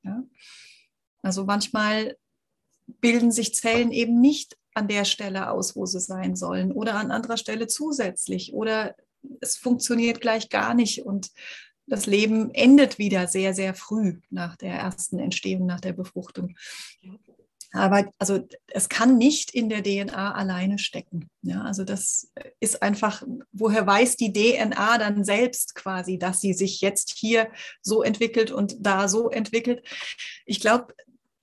Ja? 0.08 0.24
Also 1.22 1.44
manchmal 1.46 2.18
bilden 2.86 3.32
sich 3.32 3.54
Zellen 3.54 3.92
eben 3.92 4.22
nicht 4.22 4.58
an 4.74 4.88
der 4.88 5.06
Stelle 5.06 5.52
aus, 5.52 5.76
wo 5.76 5.86
sie 5.86 6.00
sein 6.00 6.36
sollen 6.36 6.72
oder 6.72 6.96
an 6.96 7.12
anderer 7.12 7.38
Stelle 7.38 7.68
zusätzlich 7.68 8.54
oder 8.54 8.96
es 9.42 9.58
funktioniert 9.58 10.22
gleich 10.22 10.50
gar 10.50 10.74
nicht 10.74 11.06
und 11.06 11.32
das 11.88 12.06
Leben 12.06 12.52
endet 12.52 12.98
wieder 13.00 13.28
sehr, 13.28 13.54
sehr 13.54 13.74
früh 13.74 14.20
nach 14.30 14.56
der 14.58 14.74
ersten 14.74 15.20
Entstehung, 15.20 15.66
nach 15.66 15.80
der 15.80 15.94
Befruchtung. 15.94 16.56
Aber 17.78 18.10
also 18.20 18.48
es 18.68 18.90
kann 18.90 19.18
nicht 19.18 19.52
in 19.52 19.70
der 19.70 19.84
DNA 19.84 20.34
alleine 20.34 20.80
stecken. 20.80 21.30
Ja, 21.42 21.62
also 21.62 21.84
das 21.84 22.32
ist 22.60 22.82
einfach, 22.82 23.24
woher 23.52 23.86
weiß 23.86 24.16
die 24.18 24.34
DNA 24.34 24.98
dann 24.98 25.24
selbst 25.24 25.76
quasi, 25.76 26.18
dass 26.18 26.42
sie 26.42 26.54
sich 26.54 26.82
jetzt 26.82 27.14
hier 27.16 27.50
so 27.82 28.04
entwickelt 28.04 28.52
und 28.52 28.76
da 28.80 29.08
so 29.08 29.30
entwickelt. 29.30 29.84
Ich 30.46 30.60
glaube, 30.60 30.94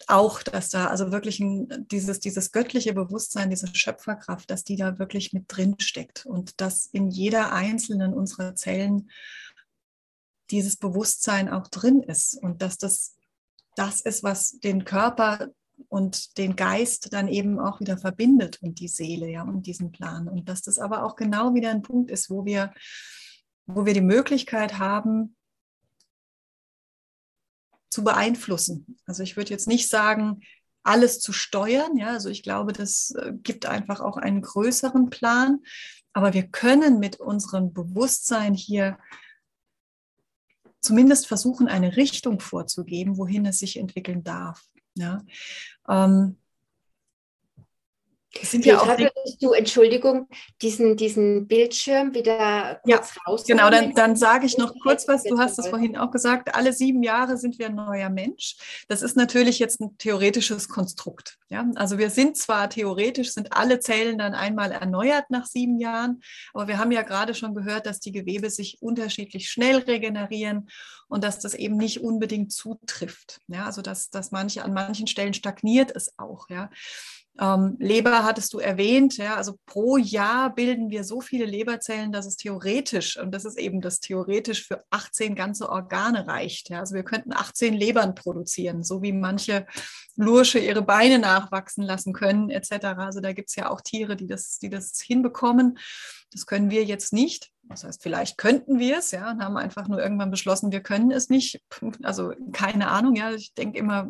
auch, 0.06 0.42
dass 0.42 0.68
da 0.68 0.88
also 0.88 1.12
wirklich 1.12 1.40
ein, 1.40 1.86
dieses, 1.90 2.20
dieses 2.20 2.52
göttliche 2.52 2.92
Bewusstsein, 2.92 3.50
diese 3.50 3.74
Schöpferkraft, 3.74 4.50
dass 4.50 4.64
die 4.64 4.76
da 4.76 4.98
wirklich 4.98 5.32
mit 5.32 5.44
drin 5.48 5.76
steckt 5.78 6.26
und 6.26 6.60
dass 6.60 6.86
in 6.86 7.08
jeder 7.08 7.52
einzelnen 7.52 8.12
unserer 8.12 8.54
Zellen 8.54 9.10
dieses 10.50 10.76
Bewusstsein 10.76 11.48
auch 11.48 11.68
drin 11.68 12.02
ist 12.02 12.34
und 12.34 12.60
dass 12.60 12.76
das 12.76 13.14
das 13.76 14.00
ist, 14.00 14.22
was 14.22 14.58
den 14.60 14.84
Körper 14.84 15.48
und 15.88 16.38
den 16.38 16.56
Geist 16.56 17.12
dann 17.12 17.28
eben 17.28 17.58
auch 17.58 17.80
wieder 17.80 17.98
verbindet 17.98 18.60
und 18.62 18.80
die 18.80 18.88
Seele, 18.88 19.30
ja, 19.30 19.42
und 19.42 19.66
diesen 19.66 19.92
Plan. 19.92 20.28
Und 20.28 20.48
dass 20.48 20.62
das 20.62 20.78
aber 20.78 21.04
auch 21.04 21.16
genau 21.16 21.54
wieder 21.54 21.70
ein 21.70 21.82
Punkt 21.82 22.10
ist, 22.10 22.30
wo 22.30 22.44
wir, 22.44 22.72
wo 23.66 23.86
wir 23.86 23.94
die 23.94 24.00
Möglichkeit 24.00 24.78
haben, 24.78 25.36
zu 27.90 28.02
beeinflussen. 28.02 28.98
Also 29.06 29.22
ich 29.22 29.36
würde 29.36 29.50
jetzt 29.50 29.68
nicht 29.68 29.88
sagen, 29.88 30.40
alles 30.82 31.20
zu 31.20 31.32
steuern. 31.32 31.96
Ja, 31.96 32.08
also 32.08 32.28
ich 32.28 32.42
glaube, 32.42 32.72
das 32.72 33.12
äh, 33.12 33.32
gibt 33.32 33.66
einfach 33.66 34.00
auch 34.00 34.16
einen 34.16 34.42
größeren 34.42 35.10
Plan. 35.10 35.60
Aber 36.12 36.32
wir 36.32 36.46
können 36.46 36.98
mit 36.98 37.20
unserem 37.20 37.72
Bewusstsein 37.72 38.54
hier 38.54 38.98
zumindest 40.80 41.26
versuchen, 41.26 41.66
eine 41.66 41.96
Richtung 41.96 42.40
vorzugeben, 42.40 43.16
wohin 43.16 43.46
es 43.46 43.58
sich 43.58 43.78
entwickeln 43.78 44.22
darf. 44.22 44.68
Ja. 44.94 45.22
Ähm, 45.88 46.36
sind 48.42 48.64
ja 48.64 48.80
auch 48.80 48.96
du, 49.40 49.52
Entschuldigung, 49.52 50.28
diesen, 50.62 50.96
diesen 50.96 51.46
Bildschirm 51.46 52.14
wieder 52.14 52.80
kurz 52.82 53.14
ja, 53.14 53.22
raus. 53.26 53.44
Genau, 53.46 53.70
dann, 53.70 53.94
dann 53.94 54.16
sage 54.16 54.46
ich 54.46 54.58
noch 54.58 54.74
kurz 54.82 55.06
was. 55.08 55.22
Du 55.24 55.38
hast 55.38 55.58
es 55.58 55.68
vorhin 55.68 55.96
auch 55.96 56.10
gesagt, 56.10 56.54
alle 56.54 56.72
sieben 56.72 57.02
Jahre 57.02 57.36
sind 57.36 57.58
wir 57.58 57.66
ein 57.66 57.74
neuer 57.74 58.10
Mensch. 58.10 58.56
Das 58.88 59.02
ist 59.02 59.16
natürlich 59.16 59.58
jetzt 59.58 59.80
ein 59.80 59.96
theoretisches 59.98 60.68
Konstrukt. 60.68 61.38
Ja? 61.48 61.66
Also 61.76 61.98
wir 61.98 62.10
sind 62.10 62.36
zwar 62.36 62.68
theoretisch, 62.68 63.32
sind 63.32 63.52
alle 63.52 63.78
Zellen 63.80 64.18
dann 64.18 64.34
einmal 64.34 64.72
erneuert 64.72 65.30
nach 65.30 65.46
sieben 65.46 65.78
Jahren, 65.78 66.20
aber 66.52 66.68
wir 66.68 66.78
haben 66.78 66.92
ja 66.92 67.02
gerade 67.02 67.34
schon 67.34 67.54
gehört, 67.54 67.86
dass 67.86 68.00
die 68.00 68.12
Gewebe 68.12 68.50
sich 68.50 68.78
unterschiedlich 68.80 69.50
schnell 69.50 69.78
regenerieren 69.78 70.68
und 71.08 71.22
dass 71.22 71.38
das 71.38 71.54
eben 71.54 71.76
nicht 71.76 72.00
unbedingt 72.00 72.52
zutrifft. 72.52 73.40
Ja, 73.48 73.66
also 73.66 73.82
dass, 73.82 74.10
dass 74.10 74.32
manche 74.32 74.64
an 74.64 74.72
manchen 74.72 75.06
Stellen 75.06 75.34
stagniert 75.34 75.94
es 75.94 76.18
auch. 76.18 76.48
Ja. 76.48 76.70
Ähm, 77.40 77.76
Leber 77.80 78.22
hattest 78.24 78.52
du 78.54 78.60
erwähnt, 78.60 79.16
ja, 79.16 79.34
also 79.34 79.58
pro 79.66 79.96
Jahr 79.96 80.54
bilden 80.54 80.90
wir 80.90 81.02
so 81.02 81.20
viele 81.20 81.46
Leberzellen, 81.46 82.12
dass 82.12 82.26
es 82.26 82.36
theoretisch, 82.36 83.18
und 83.18 83.32
das 83.32 83.44
ist 83.44 83.58
eben 83.58 83.80
das 83.80 83.98
theoretisch 83.98 84.66
für 84.66 84.84
18 84.90 85.34
ganze 85.34 85.68
Organe 85.68 86.28
reicht. 86.28 86.70
Ja. 86.70 86.80
Also 86.80 86.94
wir 86.94 87.02
könnten 87.02 87.32
18 87.32 87.74
Lebern 87.74 88.14
produzieren, 88.14 88.84
so 88.84 89.02
wie 89.02 89.12
manche 89.12 89.66
Lursche 90.14 90.60
ihre 90.60 90.82
Beine 90.82 91.18
nachwachsen 91.18 91.82
lassen 91.82 92.12
können, 92.12 92.50
etc. 92.50 92.84
Also 92.98 93.20
da 93.20 93.32
gibt 93.32 93.48
es 93.48 93.56
ja 93.56 93.68
auch 93.68 93.80
Tiere, 93.80 94.14
die 94.14 94.28
das, 94.28 94.58
die 94.60 94.70
das 94.70 95.00
hinbekommen. 95.00 95.78
Das 96.30 96.46
können 96.46 96.70
wir 96.70 96.84
jetzt 96.84 97.12
nicht. 97.12 97.50
Das 97.64 97.82
heißt, 97.82 98.02
vielleicht 98.02 98.38
könnten 98.38 98.78
wir 98.78 98.98
es, 98.98 99.10
ja, 99.10 99.30
und 99.30 99.42
haben 99.42 99.56
einfach 99.56 99.88
nur 99.88 100.00
irgendwann 100.00 100.30
beschlossen, 100.30 100.70
wir 100.70 100.82
können 100.82 101.10
es 101.10 101.30
nicht. 101.30 101.60
Also 102.02 102.32
keine 102.52 102.88
Ahnung, 102.88 103.16
ja. 103.16 103.32
Ich 103.32 103.54
denke 103.54 103.78
immer, 103.78 104.06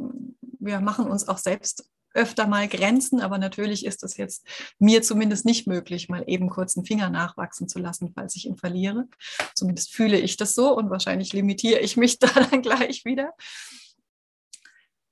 wir 0.58 0.80
machen 0.80 1.06
uns 1.06 1.28
auch 1.28 1.38
selbst 1.38 1.88
öfter 2.14 2.46
mal 2.46 2.68
Grenzen, 2.68 3.20
aber 3.20 3.38
natürlich 3.38 3.84
ist 3.84 4.02
es 4.04 4.16
jetzt 4.16 4.46
mir 4.78 5.02
zumindest 5.02 5.44
nicht 5.44 5.66
möglich, 5.66 6.08
mal 6.08 6.24
eben 6.26 6.48
kurz 6.48 6.76
einen 6.76 6.86
Finger 6.86 7.10
nachwachsen 7.10 7.68
zu 7.68 7.78
lassen, 7.78 8.12
falls 8.14 8.36
ich 8.36 8.46
ihn 8.46 8.56
verliere. 8.56 9.08
Zumindest 9.54 9.92
fühle 9.92 10.18
ich 10.18 10.36
das 10.36 10.54
so 10.54 10.74
und 10.76 10.90
wahrscheinlich 10.90 11.32
limitiere 11.32 11.80
ich 11.80 11.96
mich 11.96 12.18
da 12.20 12.28
dann 12.28 12.62
gleich 12.62 13.04
wieder. 13.04 13.34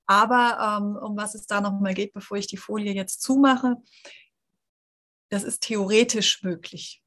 Aber 0.05 0.79
ähm, 0.81 0.95
um 0.97 1.17
was 1.17 1.35
es 1.35 1.45
da 1.45 1.61
nochmal 1.61 1.93
geht, 1.93 2.13
bevor 2.13 2.37
ich 2.37 2.47
die 2.47 2.57
Folie 2.57 2.93
jetzt 2.93 3.21
zumache, 3.21 3.77
das 5.29 5.43
ist 5.43 5.61
theoretisch 5.61 6.43
möglich. 6.43 7.01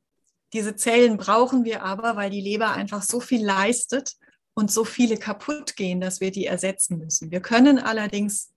Diese 0.52 0.76
Zellen 0.76 1.16
brauchen 1.16 1.64
wir 1.64 1.82
aber, 1.82 2.16
weil 2.16 2.30
die 2.30 2.40
Leber 2.40 2.72
einfach 2.72 3.02
so 3.02 3.20
viel 3.20 3.44
leistet 3.44 4.14
und 4.54 4.70
so 4.70 4.84
viele 4.84 5.18
kaputt 5.18 5.76
gehen, 5.76 6.00
dass 6.00 6.20
wir 6.20 6.30
die 6.30 6.46
ersetzen 6.46 6.98
müssen. 6.98 7.30
Wir 7.30 7.40
können 7.40 7.78
allerdings 7.78 8.52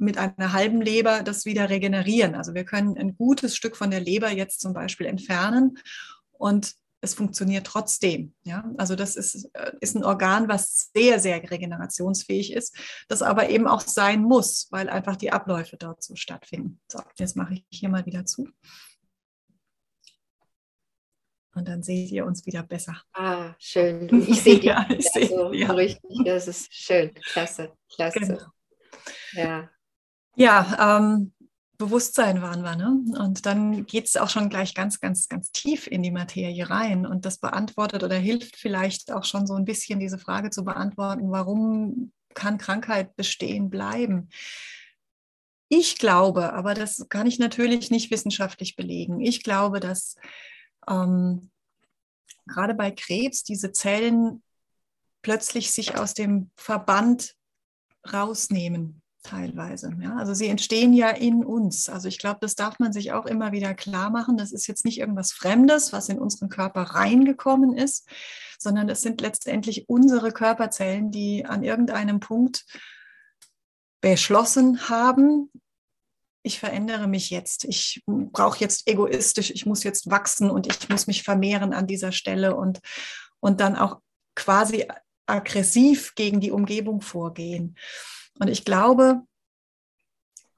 mit 0.00 0.18
einer 0.18 0.52
halben 0.52 0.80
Leber 0.80 1.22
das 1.22 1.44
wieder 1.44 1.68
regenerieren. 1.68 2.34
Also 2.34 2.54
wir 2.54 2.64
können 2.64 2.96
ein 2.96 3.16
gutes 3.16 3.56
Stück 3.56 3.76
von 3.76 3.90
der 3.90 4.00
Leber 4.00 4.30
jetzt 4.30 4.60
zum 4.60 4.72
Beispiel 4.72 5.06
entfernen 5.06 5.78
und 6.32 6.74
es 7.02 7.14
funktioniert 7.14 7.66
trotzdem. 7.66 8.34
Ja? 8.42 8.70
Also 8.76 8.94
das 8.94 9.16
ist, 9.16 9.50
äh, 9.54 9.72
ist 9.80 9.96
ein 9.96 10.04
Organ, 10.04 10.48
was 10.48 10.90
sehr, 10.94 11.18
sehr 11.18 11.50
regenerationsfähig 11.50 12.52
ist, 12.52 12.76
das 13.08 13.22
aber 13.22 13.48
eben 13.48 13.66
auch 13.66 13.80
sein 13.80 14.22
muss, 14.22 14.68
weil 14.70 14.88
einfach 14.88 15.16
die 15.16 15.32
Abläufe 15.32 15.76
dort 15.76 16.02
so 16.02 16.14
stattfinden. 16.16 16.80
So, 16.88 17.00
jetzt 17.16 17.36
mache 17.36 17.54
ich 17.54 17.64
hier 17.70 17.88
mal 17.88 18.04
wieder 18.06 18.24
zu. 18.26 18.48
Und 21.54 21.66
dann 21.66 21.82
seht 21.82 22.10
ihr 22.10 22.26
uns 22.26 22.46
wieder 22.46 22.62
besser. 22.62 23.02
Ah, 23.12 23.54
schön. 23.58 24.08
Ich 24.28 24.40
sehe 24.42 24.60
ja, 24.60 24.86
ich 24.88 25.08
sehe 25.08 25.54
ja. 25.54 25.72
richtig. 25.72 26.10
Das 26.24 26.48
ist 26.48 26.72
schön. 26.72 27.12
Klasse, 27.14 27.72
klasse. 27.92 28.20
Genau. 28.20 28.46
Ja. 29.32 29.70
Ja, 30.40 30.96
ähm, 30.96 31.34
Bewusstsein 31.76 32.40
waren 32.40 32.62
wir. 32.62 32.74
Ne? 32.74 33.04
Und 33.18 33.44
dann 33.44 33.84
geht 33.84 34.06
es 34.06 34.16
auch 34.16 34.30
schon 34.30 34.48
gleich 34.48 34.74
ganz, 34.74 34.98
ganz, 34.98 35.28
ganz 35.28 35.52
tief 35.52 35.86
in 35.86 36.02
die 36.02 36.10
Materie 36.10 36.70
rein. 36.70 37.04
Und 37.04 37.26
das 37.26 37.36
beantwortet 37.36 38.02
oder 38.02 38.16
hilft 38.16 38.56
vielleicht 38.56 39.12
auch 39.12 39.24
schon 39.24 39.46
so 39.46 39.54
ein 39.54 39.66
bisschen 39.66 40.00
diese 40.00 40.16
Frage 40.16 40.48
zu 40.48 40.64
beantworten, 40.64 41.30
warum 41.30 42.10
kann 42.32 42.56
Krankheit 42.56 43.16
bestehen 43.16 43.68
bleiben? 43.68 44.30
Ich 45.68 45.98
glaube, 45.98 46.54
aber 46.54 46.72
das 46.72 47.06
kann 47.10 47.26
ich 47.26 47.38
natürlich 47.38 47.90
nicht 47.90 48.10
wissenschaftlich 48.10 48.76
belegen. 48.76 49.20
Ich 49.20 49.42
glaube, 49.42 49.78
dass 49.78 50.16
ähm, 50.88 51.50
gerade 52.46 52.72
bei 52.72 52.90
Krebs 52.90 53.44
diese 53.44 53.72
Zellen 53.72 54.42
plötzlich 55.20 55.70
sich 55.70 55.98
aus 55.98 56.14
dem 56.14 56.50
Verband 56.56 57.34
rausnehmen 58.10 59.02
teilweise. 59.22 59.92
Ja? 60.00 60.16
Also 60.16 60.34
sie 60.34 60.48
entstehen 60.48 60.92
ja 60.92 61.10
in 61.10 61.44
uns. 61.44 61.88
Also 61.88 62.08
ich 62.08 62.18
glaube, 62.18 62.38
das 62.40 62.54
darf 62.54 62.78
man 62.78 62.92
sich 62.92 63.12
auch 63.12 63.26
immer 63.26 63.52
wieder 63.52 63.74
klar 63.74 64.10
machen. 64.10 64.36
Das 64.36 64.52
ist 64.52 64.66
jetzt 64.66 64.84
nicht 64.84 64.98
irgendwas 64.98 65.32
Fremdes, 65.32 65.92
was 65.92 66.08
in 66.08 66.18
unseren 66.18 66.48
Körper 66.48 66.82
reingekommen 66.82 67.76
ist, 67.76 68.08
sondern 68.58 68.88
es 68.88 69.02
sind 69.02 69.20
letztendlich 69.20 69.88
unsere 69.88 70.32
Körperzellen, 70.32 71.10
die 71.10 71.44
an 71.44 71.62
irgendeinem 71.62 72.20
Punkt 72.20 72.64
beschlossen 74.00 74.88
haben, 74.88 75.50
ich 76.42 76.58
verändere 76.58 77.06
mich 77.06 77.30
jetzt. 77.30 77.64
Ich 77.64 78.02
brauche 78.06 78.60
jetzt 78.60 78.88
egoistisch, 78.88 79.50
ich 79.50 79.66
muss 79.66 79.84
jetzt 79.84 80.10
wachsen 80.10 80.50
und 80.50 80.66
ich 80.66 80.88
muss 80.88 81.06
mich 81.06 81.22
vermehren 81.22 81.72
an 81.72 81.86
dieser 81.86 82.12
Stelle 82.12 82.56
und, 82.56 82.80
und 83.40 83.60
dann 83.60 83.76
auch 83.76 84.00
quasi 84.34 84.86
aggressiv 85.26 86.14
gegen 86.14 86.40
die 86.40 86.50
Umgebung 86.50 87.02
vorgehen. 87.02 87.76
Und 88.40 88.48
ich 88.48 88.64
glaube, 88.64 89.22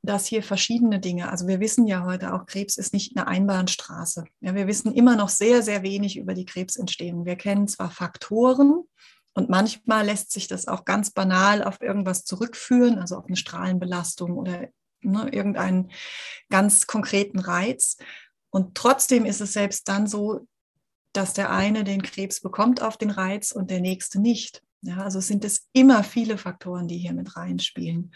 dass 0.02 0.26
hier 0.26 0.42
verschiedene 0.42 1.00
Dinge, 1.00 1.30
also 1.30 1.46
wir 1.46 1.60
wissen 1.60 1.86
ja 1.86 2.04
heute 2.04 2.32
auch, 2.32 2.46
Krebs 2.46 2.76
ist 2.76 2.92
nicht 2.92 3.16
eine 3.16 3.26
Einbahnstraße. 3.26 4.24
Ja, 4.40 4.54
wir 4.54 4.66
wissen 4.66 4.92
immer 4.92 5.16
noch 5.16 5.28
sehr, 5.28 5.62
sehr 5.62 5.82
wenig 5.82 6.16
über 6.16 6.34
die 6.34 6.44
Krebsentstehung. 6.44 7.24
Wir 7.24 7.36
kennen 7.36 7.68
zwar 7.68 7.90
Faktoren 7.90 8.84
und 9.34 9.48
manchmal 9.48 10.06
lässt 10.06 10.32
sich 10.32 10.48
das 10.48 10.66
auch 10.66 10.84
ganz 10.84 11.10
banal 11.10 11.62
auf 11.62 11.80
irgendwas 11.80 12.24
zurückführen, 12.24 12.98
also 12.98 13.16
auf 13.16 13.26
eine 13.26 13.36
Strahlenbelastung 13.36 14.36
oder 14.36 14.68
ne, 15.00 15.28
irgendeinen 15.32 15.90
ganz 16.50 16.86
konkreten 16.86 17.38
Reiz. 17.38 17.96
Und 18.50 18.76
trotzdem 18.76 19.24
ist 19.24 19.40
es 19.40 19.52
selbst 19.52 19.88
dann 19.88 20.06
so, 20.06 20.46
dass 21.12 21.32
der 21.32 21.50
eine 21.50 21.84
den 21.84 22.02
Krebs 22.02 22.40
bekommt 22.40 22.80
auf 22.80 22.96
den 22.96 23.10
Reiz 23.10 23.52
und 23.52 23.70
der 23.70 23.80
nächste 23.80 24.20
nicht. 24.20 24.62
Ja, 24.82 24.98
also 24.98 25.20
sind 25.20 25.44
es 25.44 25.68
immer 25.72 26.02
viele 26.02 26.36
Faktoren, 26.36 26.88
die 26.88 26.98
hier 26.98 27.12
mit 27.12 27.36
reinspielen. 27.36 28.12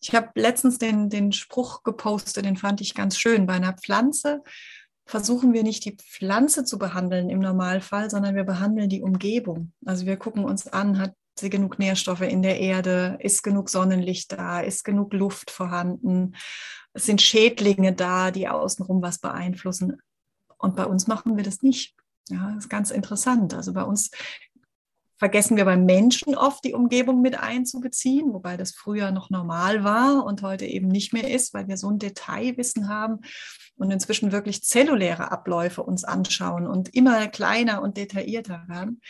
Ich 0.00 0.14
habe 0.14 0.30
letztens 0.34 0.78
den, 0.78 1.10
den 1.10 1.32
Spruch 1.32 1.82
gepostet, 1.82 2.44
den 2.44 2.56
fand 2.56 2.80
ich 2.80 2.94
ganz 2.94 3.18
schön. 3.18 3.46
Bei 3.46 3.54
einer 3.54 3.74
Pflanze 3.74 4.42
versuchen 5.04 5.52
wir 5.52 5.62
nicht 5.62 5.84
die 5.84 5.96
Pflanze 5.96 6.64
zu 6.64 6.78
behandeln 6.78 7.30
im 7.30 7.40
Normalfall, 7.40 8.10
sondern 8.10 8.36
wir 8.36 8.44
behandeln 8.44 8.88
die 8.88 9.02
Umgebung. 9.02 9.72
Also 9.84 10.06
wir 10.06 10.16
gucken 10.16 10.44
uns 10.44 10.66
an, 10.66 10.98
hat 10.98 11.14
sie 11.38 11.50
genug 11.50 11.78
Nährstoffe 11.78 12.22
in 12.22 12.42
der 12.42 12.60
Erde, 12.60 13.18
ist 13.20 13.42
genug 13.42 13.70
Sonnenlicht 13.70 14.32
da, 14.32 14.60
ist 14.60 14.84
genug 14.84 15.12
Luft 15.14 15.50
vorhanden, 15.50 16.34
sind 16.94 17.22
Schädlinge 17.22 17.92
da, 17.92 18.30
die 18.30 18.48
außenrum 18.48 19.02
was 19.02 19.18
beeinflussen. 19.18 20.00
Und 20.58 20.76
bei 20.76 20.84
uns 20.84 21.06
machen 21.06 21.36
wir 21.36 21.44
das 21.44 21.62
nicht. 21.62 21.94
Ja, 22.28 22.48
das 22.54 22.64
ist 22.64 22.68
ganz 22.68 22.90
interessant. 22.90 23.54
Also 23.54 23.72
bei 23.72 23.82
uns 23.82 24.10
vergessen 25.18 25.56
wir 25.56 25.64
beim 25.64 25.84
Menschen 25.84 26.36
oft, 26.36 26.64
die 26.64 26.74
Umgebung 26.74 27.20
mit 27.20 27.38
einzubeziehen, 27.38 28.32
wobei 28.32 28.56
das 28.56 28.72
früher 28.72 29.10
noch 29.10 29.30
normal 29.30 29.84
war 29.84 30.24
und 30.24 30.42
heute 30.42 30.64
eben 30.64 30.88
nicht 30.88 31.12
mehr 31.12 31.30
ist, 31.30 31.52
weil 31.54 31.68
wir 31.68 31.76
so 31.76 31.90
ein 31.90 31.98
Detailwissen 31.98 32.88
haben 32.88 33.20
und 33.76 33.90
inzwischen 33.90 34.32
wirklich 34.32 34.62
zelluläre 34.62 35.32
Abläufe 35.32 35.82
uns 35.82 36.04
anschauen 36.04 36.66
und 36.66 36.94
immer 36.94 37.26
kleiner 37.28 37.82
und 37.82 37.96
detaillierter 37.96 38.64
werden. 38.68 39.00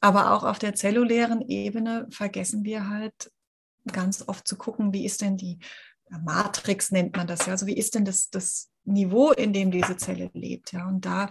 Aber 0.00 0.32
auch 0.32 0.44
auf 0.44 0.58
der 0.58 0.74
zellulären 0.74 1.42
Ebene 1.42 2.06
vergessen 2.10 2.64
wir 2.64 2.88
halt 2.88 3.30
ganz 3.92 4.24
oft 4.26 4.46
zu 4.46 4.56
gucken, 4.56 4.92
wie 4.92 5.04
ist 5.04 5.20
denn 5.20 5.36
die 5.36 5.58
Matrix 6.24 6.90
nennt 6.90 7.16
man 7.16 7.26
das 7.26 7.46
ja. 7.46 7.52
Also 7.52 7.66
wie 7.66 7.76
ist 7.76 7.94
denn 7.94 8.04
das, 8.04 8.30
das 8.30 8.69
Niveau, 8.92 9.32
in 9.32 9.52
dem 9.52 9.70
diese 9.70 9.96
Zelle 9.96 10.30
lebt. 10.34 10.72
Ja. 10.72 10.86
Und 10.88 11.04
da 11.04 11.30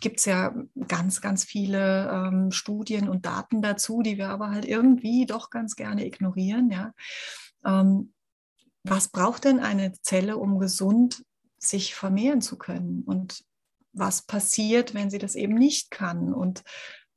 gibt 0.00 0.18
es 0.18 0.24
ja 0.24 0.54
ganz, 0.88 1.20
ganz 1.20 1.44
viele 1.44 2.10
ähm, 2.10 2.50
Studien 2.50 3.08
und 3.08 3.26
Daten 3.26 3.62
dazu, 3.62 4.02
die 4.02 4.18
wir 4.18 4.28
aber 4.28 4.50
halt 4.50 4.64
irgendwie 4.64 5.26
doch 5.26 5.50
ganz 5.50 5.76
gerne 5.76 6.06
ignorieren. 6.06 6.70
Ja. 6.70 6.92
Ähm, 7.64 8.12
was 8.84 9.08
braucht 9.08 9.44
denn 9.44 9.58
eine 9.58 9.92
Zelle, 10.00 10.36
um 10.36 10.58
gesund 10.58 11.24
sich 11.58 11.94
vermehren 11.94 12.40
zu 12.40 12.56
können? 12.56 13.02
Und 13.04 13.44
was 13.92 14.22
passiert, 14.22 14.94
wenn 14.94 15.10
sie 15.10 15.18
das 15.18 15.34
eben 15.34 15.54
nicht 15.54 15.90
kann? 15.90 16.32
Und 16.32 16.62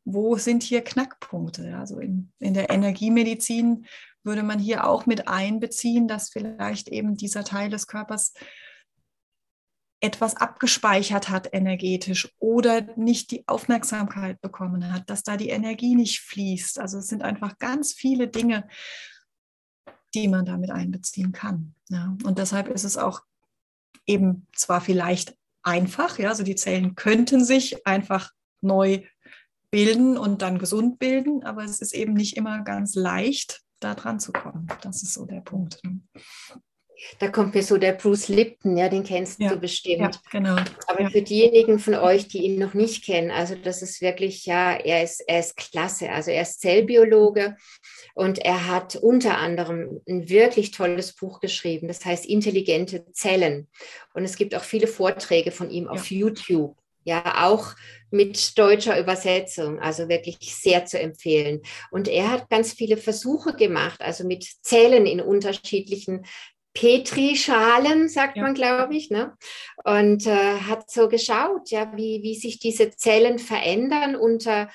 wo 0.06 0.38
sind 0.38 0.63
hier 0.63 0.84
Knackpunkte? 0.84 1.78
Also 1.78 1.99
in, 1.99 2.32
in 2.39 2.54
der 2.54 2.69
Energiemedizin 2.69 3.86
würde 4.23 4.43
man 4.43 4.60
hier 4.60 4.88
auch 4.88 5.06
mit 5.06 5.28
einbeziehen, 5.28 6.08
dass 6.08 6.30
vielleicht 6.30 6.89
eben 6.89 7.15
dieser 7.15 7.43
Teil 7.43 7.69
des 7.69 7.88
Körpers 7.88 8.34
etwas 10.01 10.35
abgespeichert 10.35 11.29
hat 11.29 11.53
energetisch 11.53 12.33
oder 12.39 12.81
nicht 12.95 13.31
die 13.31 13.47
Aufmerksamkeit 13.47 14.39
bekommen 14.41 14.93
hat, 14.93 15.09
dass 15.09 15.23
da 15.23 15.35
die 15.35 15.49
Energie 15.49 15.95
nicht 15.95 16.21
fließt. 16.21 16.79
Also 16.79 16.99
es 16.99 17.07
sind 17.07 17.21
einfach 17.21 17.57
ganz 17.59 17.93
viele 17.93 18.27
Dinge, 18.27 18.67
die 20.13 20.27
man 20.27 20.45
damit 20.45 20.71
einbeziehen 20.71 21.31
kann. 21.31 21.75
Ja. 21.89 22.15
Und 22.23 22.38
deshalb 22.38 22.69
ist 22.69 22.85
es 22.85 22.97
auch 22.97 23.21
eben 24.05 24.47
zwar 24.55 24.81
vielleicht 24.81 25.38
einfach, 25.63 26.17
ja, 26.17 26.29
also 26.29 26.43
die 26.43 26.55
Zellen 26.55 26.95
könnten 26.95 27.43
sich 27.43 27.85
einfach 27.85 28.31
neu 28.62 29.03
bilden 29.71 30.17
und 30.17 30.41
dann 30.41 30.57
gesund 30.57 30.97
bilden, 30.97 31.43
aber 31.43 31.63
es 31.63 31.79
ist 31.79 31.93
eben 31.93 32.13
nicht 32.13 32.38
immer 32.38 32.63
ganz 32.63 32.95
leicht, 32.95 33.62
da 33.79 33.93
dran 33.93 34.19
zu 34.19 34.31
kommen. 34.31 34.67
Das 34.81 35.03
ist 35.03 35.13
so 35.13 35.25
der 35.25 35.41
Punkt. 35.41 35.81
Da 37.19 37.29
kommt 37.29 37.55
mir 37.55 37.63
so 37.63 37.77
der 37.77 37.93
Bruce 37.93 38.27
Lipton, 38.27 38.77
ja, 38.77 38.89
den 38.89 39.03
kennst 39.03 39.39
ja, 39.39 39.49
du 39.49 39.57
bestimmt. 39.57 40.15
Ja, 40.15 40.21
genau. 40.31 40.55
Aber 40.88 41.01
ja. 41.01 41.09
für 41.09 41.21
diejenigen 41.21 41.79
von 41.79 41.95
euch, 41.95 42.27
die 42.27 42.39
ihn 42.39 42.59
noch 42.59 42.73
nicht 42.73 43.05
kennen, 43.05 43.31
also 43.31 43.55
das 43.55 43.81
ist 43.81 44.01
wirklich, 44.01 44.45
ja, 44.45 44.73
er 44.73 45.03
ist, 45.03 45.21
er 45.27 45.39
ist 45.39 45.57
klasse. 45.57 46.09
Also 46.12 46.31
er 46.31 46.41
ist 46.41 46.62
Zellbiologe 46.62 47.55
und 48.15 48.39
er 48.39 48.67
hat 48.67 48.95
unter 48.95 49.38
anderem 49.38 50.01
ein 50.07 50.29
wirklich 50.29 50.71
tolles 50.71 51.13
Buch 51.15 51.39
geschrieben, 51.39 51.88
das 51.88 52.03
heißt 52.05 52.25
Intelligente 52.25 53.05
Zellen. 53.13 53.67
Und 54.13 54.23
es 54.23 54.35
gibt 54.35 54.55
auch 54.55 54.63
viele 54.63 54.88
Vorträge 54.88 55.51
von 55.51 55.69
ihm 55.69 55.88
auf 55.88 56.12
YouTube. 56.12 56.75
Ja, 57.05 57.47
auch 57.47 57.75
mit 58.12 58.57
deutscher 58.57 58.99
Übersetzung, 58.99 59.79
also 59.79 60.09
wirklich 60.09 60.38
sehr 60.41 60.85
zu 60.85 60.99
empfehlen. 60.99 61.62
Und 61.91 62.07
er 62.07 62.29
hat 62.29 62.49
ganz 62.49 62.73
viele 62.73 62.97
Versuche 62.97 63.53
gemacht, 63.53 64.01
also 64.01 64.27
mit 64.27 64.45
Zellen 64.62 65.05
in 65.05 65.21
unterschiedlichen 65.21 66.25
Petrischalen, 66.80 68.08
sagt 68.08 68.38
ja. 68.38 68.44
man, 68.44 68.54
glaube 68.54 68.96
ich, 68.96 69.10
ne? 69.10 69.34
und 69.84 70.26
äh, 70.26 70.60
hat 70.62 70.89
so 70.89 71.10
geschaut, 71.10 71.72
ja, 71.72 71.92
wie, 71.98 72.24
wie 72.24 72.36
sich 72.36 72.58
diese 72.58 72.92
Zellen 72.92 73.38
verändern 73.38 74.15
unter 74.15 74.70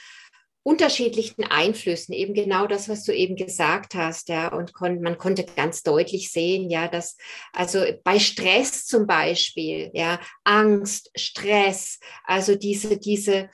unterschiedlichen 0.63 1.45
Einflüssen, 1.45 2.15
eben 2.15 2.35
genau 2.35 2.67
das, 2.67 2.91
was 2.91 3.05
du 3.05 3.15
eben 3.15 3.37
gesagt 3.37 3.95
hast, 3.95 4.29
ja, 4.29 4.49
und 4.49 4.75
kon 4.75 5.01
man 5.01 5.17
konnte 5.17 5.45
ganz 5.45 5.83
deutlich 5.83 6.31
sehen, 6.31 6.69
ja, 6.69 6.89
dass 6.89 7.17
also 7.55 7.83
bei 8.03 8.19
Stress 8.19 8.85
zum 8.85 9.07
Beispiel, 9.07 9.91
ja, 9.95 10.21
Angst, 10.43 11.11
Stress, 11.15 12.01
also 12.25 12.55
diese, 12.55 12.99
diese 12.99 13.49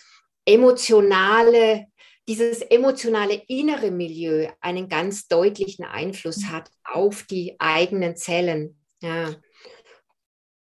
emotionale 0.45 1.87
dieses 2.29 2.63
emotionale 2.63 3.43
innere 3.49 3.91
Milieu 3.91 4.49
einen 4.61 4.89
ganz 4.89 5.27
deutlichen 5.29 5.85
Einfluss 5.85 6.45
hat 6.45 6.71
auf 6.85 7.25
die 7.25 7.57
eigenen 7.59 8.17
Zellen. 8.17 8.79
Ja. 9.03 9.35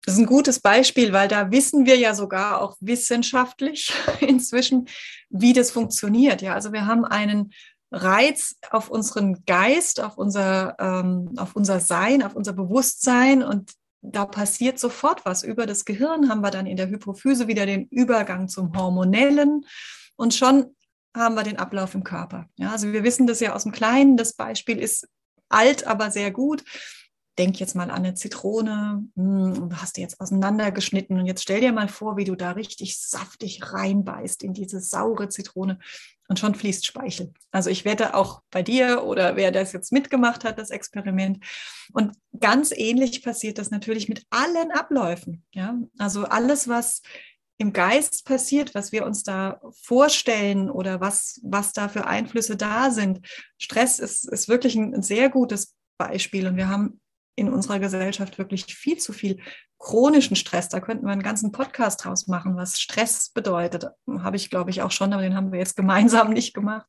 Das 0.05 0.13
ist 0.13 0.19
ein 0.19 0.27
gutes 0.27 0.59
Beispiel, 0.59 1.13
weil 1.13 1.27
da 1.27 1.51
wissen 1.51 1.85
wir 1.87 1.97
ja 1.97 2.13
sogar 2.13 2.61
auch 2.61 2.77
wissenschaftlich 2.79 3.91
inzwischen, 4.19 4.87
wie 5.29 5.53
das 5.53 5.71
funktioniert. 5.71 6.41
Ja, 6.43 6.53
also 6.53 6.71
wir 6.73 6.85
haben 6.85 7.05
einen 7.05 7.51
Reiz 7.91 8.57
auf 8.69 8.89
unseren 8.89 9.43
Geist, 9.45 10.01
auf 10.01 10.17
unser, 10.17 10.75
ähm, 10.79 11.33
auf 11.37 11.55
unser 11.55 11.79
Sein, 11.79 12.21
auf 12.21 12.35
unser 12.35 12.53
Bewusstsein 12.53 13.41
und 13.41 13.71
da 14.01 14.25
passiert 14.25 14.77
sofort 14.77 15.25
was. 15.25 15.43
Über 15.43 15.65
das 15.65 15.85
Gehirn 15.85 16.29
haben 16.29 16.41
wir 16.41 16.51
dann 16.51 16.67
in 16.67 16.77
der 16.77 16.89
Hypophyse 16.89 17.47
wieder 17.47 17.65
den 17.65 17.87
Übergang 17.87 18.47
zum 18.47 18.77
Hormonellen 18.77 19.65
und 20.15 20.35
schon 20.35 20.75
haben 21.15 21.35
wir 21.35 21.43
den 21.43 21.57
Ablauf 21.57 21.95
im 21.95 22.03
Körper. 22.03 22.47
Ja, 22.57 22.71
also 22.71 22.91
wir 22.91 23.03
wissen 23.03 23.27
das 23.27 23.39
ja 23.39 23.53
aus 23.53 23.63
dem 23.63 23.71
Kleinen. 23.71 24.17
Das 24.17 24.33
Beispiel 24.33 24.77
ist 24.77 25.07
alt, 25.49 25.87
aber 25.87 26.11
sehr 26.11 26.31
gut. 26.31 26.63
Denk 27.37 27.59
jetzt 27.59 27.75
mal 27.75 27.83
an 27.83 27.91
eine 27.91 28.13
Zitrone, 28.13 29.05
hm, 29.15 29.69
hast 29.81 29.97
du 29.97 30.01
jetzt 30.01 30.21
auseinandergeschnitten 30.21 31.19
und 31.19 31.25
jetzt 31.25 31.43
stell 31.43 31.59
dir 31.59 31.73
mal 31.73 31.89
vor, 31.89 32.15
wie 32.15 32.23
du 32.23 32.35
da 32.35 32.51
richtig 32.51 32.97
saftig 32.97 33.73
reinbeißt 33.73 34.41
in 34.41 34.53
diese 34.53 34.79
saure 34.79 35.27
Zitrone 35.27 35.79
und 36.27 36.39
schon 36.39 36.55
fließt 36.55 36.85
Speichel. 36.85 37.33
Also 37.51 37.69
ich 37.69 37.83
wette 37.83 38.15
auch 38.15 38.41
bei 38.51 38.63
dir 38.63 39.03
oder 39.03 39.35
wer 39.35 39.51
das 39.51 39.73
jetzt 39.73 39.91
mitgemacht 39.91 40.45
hat, 40.45 40.57
das 40.57 40.69
Experiment. 40.69 41.43
Und 41.91 42.13
ganz 42.39 42.71
ähnlich 42.71 43.21
passiert 43.21 43.57
das 43.57 43.69
natürlich 43.69 44.07
mit 44.07 44.25
allen 44.29 44.71
Abläufen. 44.71 45.43
Ja, 45.53 45.77
also 45.97 46.25
alles, 46.25 46.67
was 46.69 47.01
im 47.57 47.71
Geist 47.73 48.25
passiert, 48.25 48.75
was 48.75 48.91
wir 48.91 49.05
uns 49.05 49.23
da 49.23 49.61
vorstellen 49.81 50.69
oder 50.69 50.99
was, 50.99 51.39
was 51.43 51.71
da 51.71 51.87
für 51.87 52.05
Einflüsse 52.05 52.57
da 52.57 52.91
sind. 52.91 53.21
Stress 53.57 53.99
ist, 53.99 54.29
ist 54.29 54.49
wirklich 54.49 54.75
ein, 54.75 55.01
sehr 55.01 55.29
gutes 55.29 55.75
Beispiel 55.97 56.47
und 56.47 56.57
wir 56.57 56.67
haben 56.67 56.99
in 57.37 57.51
unserer 57.51 57.79
Gesellschaft 57.79 58.37
wirklich 58.37 58.65
viel 58.65 58.97
zu 58.97 59.13
viel 59.13 59.39
chronischen 59.79 60.35
Stress. 60.35 60.69
Da 60.69 60.79
könnten 60.79 61.05
wir 61.05 61.11
einen 61.11 61.23
ganzen 61.23 61.51
Podcast 61.51 62.03
draus 62.03 62.27
machen, 62.27 62.55
was 62.55 62.79
Stress 62.79 63.29
bedeutet. 63.29 63.87
Habe 64.19 64.37
ich, 64.37 64.49
glaube 64.49 64.69
ich, 64.69 64.81
auch 64.81 64.91
schon, 64.91 65.13
aber 65.13 65.21
den 65.21 65.35
haben 65.35 65.51
wir 65.51 65.59
jetzt 65.59 65.75
gemeinsam 65.75 66.29
nicht 66.33 66.53
gemacht. 66.53 66.87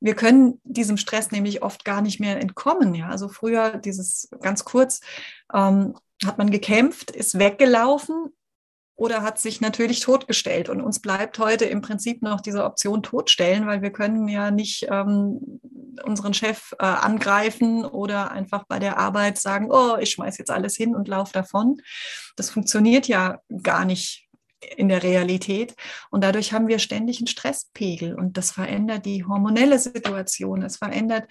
Wir 0.00 0.14
können 0.14 0.60
diesem 0.64 0.96
Stress 0.96 1.30
nämlich 1.30 1.62
oft 1.62 1.84
gar 1.84 2.00
nicht 2.00 2.20
mehr 2.20 2.40
entkommen. 2.40 2.94
Ja, 2.94 3.08
also 3.08 3.28
früher 3.28 3.76
dieses 3.76 4.30
ganz 4.40 4.64
kurz 4.64 5.00
ähm, 5.52 5.94
hat 6.24 6.38
man 6.38 6.50
gekämpft, 6.50 7.10
ist 7.10 7.38
weggelaufen, 7.38 8.32
oder 9.00 9.22
hat 9.22 9.38
sich 9.38 9.62
natürlich 9.62 10.00
totgestellt. 10.00 10.68
Und 10.68 10.82
uns 10.82 11.00
bleibt 11.00 11.38
heute 11.38 11.64
im 11.64 11.80
Prinzip 11.80 12.20
noch 12.20 12.42
diese 12.42 12.64
Option 12.64 13.02
totstellen, 13.02 13.66
weil 13.66 13.80
wir 13.80 13.92
können 13.92 14.28
ja 14.28 14.50
nicht 14.50 14.88
ähm, 14.90 15.58
unseren 16.04 16.34
Chef 16.34 16.74
äh, 16.78 16.84
angreifen 16.84 17.86
oder 17.86 18.30
einfach 18.30 18.64
bei 18.64 18.78
der 18.78 18.98
Arbeit 18.98 19.38
sagen, 19.38 19.68
oh, 19.70 19.96
ich 19.98 20.10
schmeiß 20.10 20.36
jetzt 20.36 20.50
alles 20.50 20.76
hin 20.76 20.94
und 20.94 21.08
laufe 21.08 21.32
davon. 21.32 21.80
Das 22.36 22.50
funktioniert 22.50 23.08
ja 23.08 23.40
gar 23.62 23.86
nicht 23.86 24.28
in 24.76 24.88
der 24.88 25.02
Realität. 25.02 25.74
Und 26.10 26.24
dadurch 26.24 26.52
haben 26.52 26.68
wir 26.68 26.78
ständig 26.78 27.18
einen 27.18 27.26
Stresspegel 27.26 28.14
und 28.14 28.36
das 28.36 28.50
verändert 28.50 29.06
die 29.06 29.24
hormonelle 29.24 29.78
Situation. 29.78 30.62
Es 30.62 30.76
verändert 30.76 31.24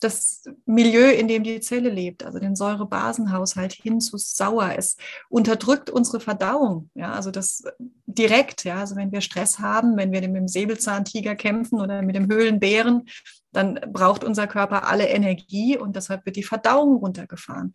das 0.00 0.44
Milieu, 0.66 1.10
in 1.10 1.28
dem 1.28 1.44
die 1.44 1.60
Zelle 1.60 1.88
lebt, 1.88 2.24
also 2.24 2.38
den 2.38 2.56
Säurebasenhaushalt 2.56 3.72
hin 3.72 4.00
zu 4.00 4.18
sauer. 4.18 4.74
Es 4.76 4.96
unterdrückt 5.30 5.88
unsere 5.88 6.20
Verdauung. 6.20 6.90
Ja, 6.94 7.12
also 7.12 7.30
das 7.30 7.64
direkt. 8.06 8.64
Ja, 8.64 8.80
also 8.80 8.96
wenn 8.96 9.12
wir 9.12 9.22
Stress 9.22 9.58
haben, 9.58 9.96
wenn 9.96 10.12
wir 10.12 10.20
mit 10.22 10.36
dem 10.36 10.48
Säbelzahntiger 10.48 11.34
kämpfen 11.36 11.80
oder 11.80 12.02
mit 12.02 12.16
dem 12.16 12.30
Höhlenbären, 12.30 13.08
dann 13.52 13.80
braucht 13.92 14.24
unser 14.24 14.46
Körper 14.46 14.86
alle 14.88 15.08
Energie 15.08 15.78
und 15.78 15.96
deshalb 15.96 16.26
wird 16.26 16.36
die 16.36 16.42
Verdauung 16.42 16.96
runtergefahren. 16.96 17.72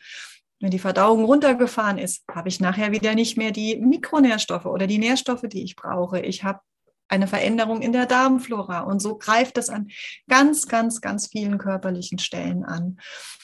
Wenn 0.60 0.72
die 0.72 0.80
Verdauung 0.80 1.24
runtergefahren 1.24 1.98
ist, 1.98 2.24
habe 2.30 2.50
ich 2.50 2.60
nachher 2.60 2.92
wieder 2.92 3.16
nicht 3.16 3.38
mehr 3.38 3.52
die 3.52 3.78
Mikronährstoffe 3.78 4.66
oder 4.66 4.88
die 4.88 4.98
Nährstoffe, 4.98 5.46
die 5.48 5.64
ich 5.64 5.76
brauche. 5.76 6.20
Ich 6.20 6.44
habe 6.44 6.60
eine 7.08 7.28
Veränderung 7.28 7.82
in 7.82 7.92
der 7.92 8.06
Darmflora. 8.06 8.82
Und 8.82 9.02
so 9.02 9.18
greift 9.18 9.58
es 9.58 9.70
an 9.70 9.90
ganz, 10.28 10.68
ganz, 10.68 11.02
ganz 11.02 11.28
vielen 11.28 11.58
körperlichen 11.58 12.20
Stellen 12.20 12.64
an. 12.64 13.00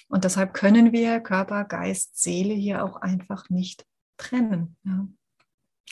Und 0.07 0.23
deshalb 0.23 0.53
können 0.53 0.91
wir 0.91 1.19
Körper, 1.19 1.65
Geist, 1.65 2.21
Seele 2.21 2.53
hier 2.53 2.83
auch 2.83 2.97
einfach 2.97 3.49
nicht 3.49 3.85
trennen. 4.17 4.77
Ja. 4.83 5.07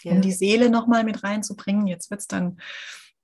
Ja. 0.03 0.11
Um 0.11 0.21
die 0.21 0.31
Seele 0.31 0.69
nochmal 0.69 1.03
mit 1.03 1.23
reinzubringen, 1.23 1.87
jetzt 1.87 2.11
wird 2.11 2.21
es 2.21 2.27
dann 2.27 2.59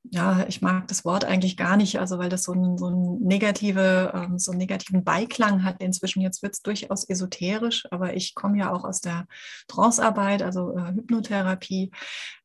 ja, 0.03 0.45
ich 0.47 0.61
mag 0.61 0.87
das 0.87 1.05
Wort 1.05 1.25
eigentlich 1.25 1.57
gar 1.57 1.77
nicht, 1.77 1.99
also 1.99 2.17
weil 2.17 2.29
das 2.29 2.43
so 2.43 2.53
einen, 2.53 2.77
so 2.77 2.87
einen, 2.87 3.19
negative, 3.21 4.11
ähm, 4.15 4.39
so 4.39 4.51
einen 4.51 4.59
negativen 4.59 5.03
Beiklang 5.03 5.63
hat 5.63 5.81
inzwischen. 5.81 6.21
Jetzt 6.21 6.41
wird 6.41 6.53
es 6.53 6.61
durchaus 6.61 7.07
esoterisch, 7.07 7.85
aber 7.91 8.15
ich 8.15 8.33
komme 8.33 8.57
ja 8.57 8.71
auch 8.71 8.85
aus 8.85 9.01
der 9.01 9.25
Trancearbeit, 9.67 10.41
also 10.41 10.75
äh, 10.75 10.93
Hypnotherapie. 10.93 11.91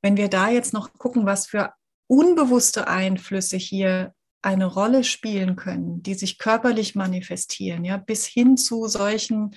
Wenn 0.03 0.17
wir 0.17 0.29
da 0.29 0.51
jetzt 0.51 0.73
noch 0.73 0.93
gucken, 0.95 1.27
was 1.27 1.47
für 1.47 1.73
unbewusste 2.07 2.88
Einflüsse 2.88 3.57
hier 3.57 4.12
eine 4.43 4.67
Rolle 4.67 5.05
spielen 5.05 5.57
können, 5.57 6.03
die 6.03 6.14
sich 6.14 6.38
körperlich 6.38 6.95
manifestieren, 6.95 7.85
ja, 7.85 7.97
bis 7.97 8.27
hin 8.27 8.57
zu 8.57 8.87
solchen 8.88 9.55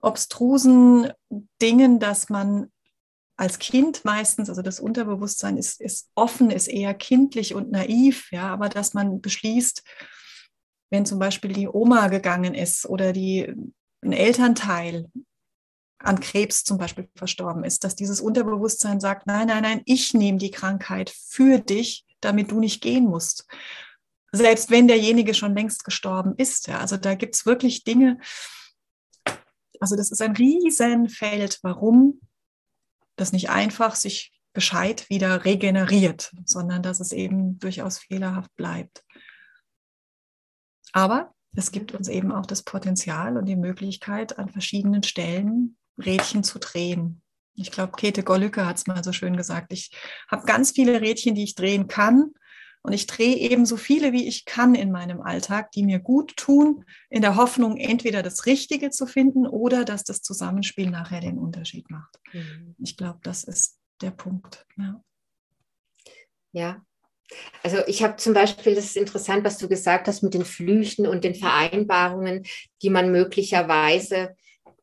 obstrusen 0.00 1.10
Dingen, 1.60 2.00
dass 2.00 2.28
man 2.28 2.72
als 3.38 3.60
Kind 3.60 4.04
meistens, 4.04 4.48
also 4.48 4.62
das 4.62 4.80
Unterbewusstsein 4.80 5.56
ist, 5.56 5.80
ist 5.80 6.10
offen, 6.16 6.50
ist 6.50 6.66
eher 6.66 6.92
kindlich 6.92 7.54
und 7.54 7.70
naiv, 7.70 8.30
ja, 8.32 8.48
aber 8.48 8.68
dass 8.68 8.94
man 8.94 9.20
beschließt, 9.20 9.84
wenn 10.90 11.06
zum 11.06 11.20
Beispiel 11.20 11.52
die 11.52 11.68
Oma 11.68 12.08
gegangen 12.08 12.54
ist 12.54 12.84
oder 12.84 13.12
die, 13.12 13.54
ein 14.02 14.12
Elternteil, 14.12 15.06
an 16.00 16.20
Krebs 16.20 16.64
zum 16.64 16.78
Beispiel 16.78 17.08
verstorben 17.16 17.64
ist, 17.64 17.82
dass 17.84 17.96
dieses 17.96 18.20
Unterbewusstsein 18.20 19.00
sagt, 19.00 19.26
nein, 19.26 19.48
nein, 19.48 19.62
nein, 19.62 19.82
ich 19.84 20.14
nehme 20.14 20.38
die 20.38 20.52
Krankheit 20.52 21.10
für 21.10 21.58
dich, 21.58 22.06
damit 22.20 22.50
du 22.50 22.60
nicht 22.60 22.80
gehen 22.80 23.04
musst. 23.04 23.46
Selbst 24.30 24.70
wenn 24.70 24.86
derjenige 24.86 25.34
schon 25.34 25.56
längst 25.56 25.84
gestorben 25.84 26.34
ist. 26.36 26.68
Ja. 26.68 26.78
Also 26.78 26.96
da 26.96 27.14
gibt 27.14 27.34
es 27.34 27.46
wirklich 27.46 27.82
Dinge, 27.82 28.18
also 29.80 29.96
das 29.96 30.10
ist 30.10 30.22
ein 30.22 30.36
Riesenfeld, 30.36 31.58
warum 31.62 32.20
das 33.20 33.32
nicht 33.32 33.50
einfach 33.50 33.94
sich 33.94 34.32
gescheit 34.54 35.08
wieder 35.10 35.44
regeneriert, 35.44 36.32
sondern 36.44 36.82
dass 36.82 37.00
es 37.00 37.12
eben 37.12 37.58
durchaus 37.58 37.98
fehlerhaft 37.98 38.54
bleibt. 38.56 39.04
Aber 40.92 41.34
es 41.54 41.70
gibt 41.70 41.92
uns 41.92 42.08
eben 42.08 42.32
auch 42.32 42.46
das 42.46 42.62
Potenzial 42.62 43.36
und 43.36 43.46
die 43.46 43.56
Möglichkeit, 43.56 44.38
an 44.38 44.48
verschiedenen 44.48 45.02
Stellen 45.02 45.76
Rädchen 45.98 46.44
zu 46.44 46.58
drehen. 46.58 47.22
Ich 47.54 47.72
glaube, 47.72 47.92
Käthe 47.96 48.22
Gollücke 48.22 48.66
hat 48.66 48.76
es 48.76 48.86
mal 48.86 49.02
so 49.02 49.12
schön 49.12 49.36
gesagt. 49.36 49.72
Ich 49.72 49.90
habe 50.30 50.46
ganz 50.46 50.70
viele 50.70 51.00
Rädchen, 51.00 51.34
die 51.34 51.44
ich 51.44 51.54
drehen 51.54 51.88
kann. 51.88 52.32
Und 52.88 52.94
ich 52.94 53.06
drehe 53.06 53.36
eben 53.36 53.66
so 53.66 53.76
viele, 53.76 54.14
wie 54.14 54.26
ich 54.26 54.46
kann 54.46 54.74
in 54.74 54.90
meinem 54.90 55.20
Alltag, 55.20 55.72
die 55.72 55.84
mir 55.84 55.98
gut 55.98 56.34
tun, 56.38 56.86
in 57.10 57.20
der 57.20 57.36
Hoffnung, 57.36 57.76
entweder 57.76 58.22
das 58.22 58.46
Richtige 58.46 58.88
zu 58.88 59.06
finden 59.06 59.46
oder 59.46 59.84
dass 59.84 60.04
das 60.04 60.22
Zusammenspiel 60.22 60.88
nachher 60.88 61.20
den 61.20 61.36
Unterschied 61.36 61.90
macht. 61.90 62.18
Mhm. 62.32 62.74
Ich 62.78 62.96
glaube, 62.96 63.18
das 63.22 63.44
ist 63.44 63.78
der 64.00 64.10
Punkt. 64.10 64.64
Ja. 64.78 65.04
ja. 66.52 66.82
Also 67.62 67.86
ich 67.86 68.02
habe 68.02 68.16
zum 68.16 68.32
Beispiel, 68.32 68.74
das 68.74 68.86
ist 68.86 68.96
interessant, 68.96 69.44
was 69.44 69.58
du 69.58 69.68
gesagt 69.68 70.08
hast 70.08 70.22
mit 70.22 70.32
den 70.32 70.46
Flüchen 70.46 71.06
und 71.06 71.24
den 71.24 71.34
Vereinbarungen, 71.34 72.46
die 72.80 72.88
man 72.88 73.12
möglicherweise 73.12 74.34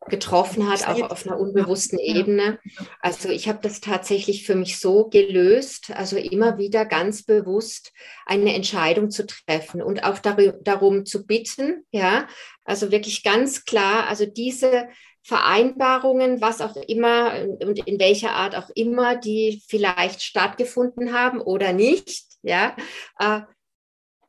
getroffen 0.07 0.69
hat, 0.69 0.87
auch 0.87 1.09
auf 1.09 1.25
einer 1.25 1.39
unbewussten. 1.39 1.99
Ebene. 1.99 2.59
Also 3.01 3.29
ich 3.29 3.47
habe 3.47 3.59
das 3.61 3.81
tatsächlich 3.81 4.45
für 4.45 4.55
mich 4.55 4.79
so 4.79 5.09
gelöst, 5.09 5.91
also 5.95 6.17
immer 6.17 6.57
wieder 6.57 6.85
ganz 6.85 7.23
bewusst 7.23 7.91
eine 8.25 8.53
Entscheidung 8.53 9.09
zu 9.09 9.25
treffen 9.25 9.81
und 9.81 10.03
auch 10.03 10.19
dar 10.19 10.35
darum 10.35 11.05
zu 11.05 11.25
bitten, 11.25 11.85
ja, 11.91 12.27
also 12.63 12.91
wirklich 12.91 13.23
ganz 13.23 13.65
klar, 13.65 14.07
also 14.07 14.25
diese 14.25 14.87
Vereinbarungen, 15.23 16.39
was 16.39 16.61
auch 16.61 16.75
immer 16.75 17.33
und 17.59 17.87
in 17.87 17.99
welcher 17.99 18.33
Art 18.33 18.55
auch 18.55 18.69
immer, 18.75 19.15
die 19.15 19.63
vielleicht 19.67 20.21
stattgefunden 20.21 21.13
haben 21.13 21.41
oder 21.41 21.73
nicht, 21.73 22.25
ja, 22.43 22.75
äh, 23.19 23.41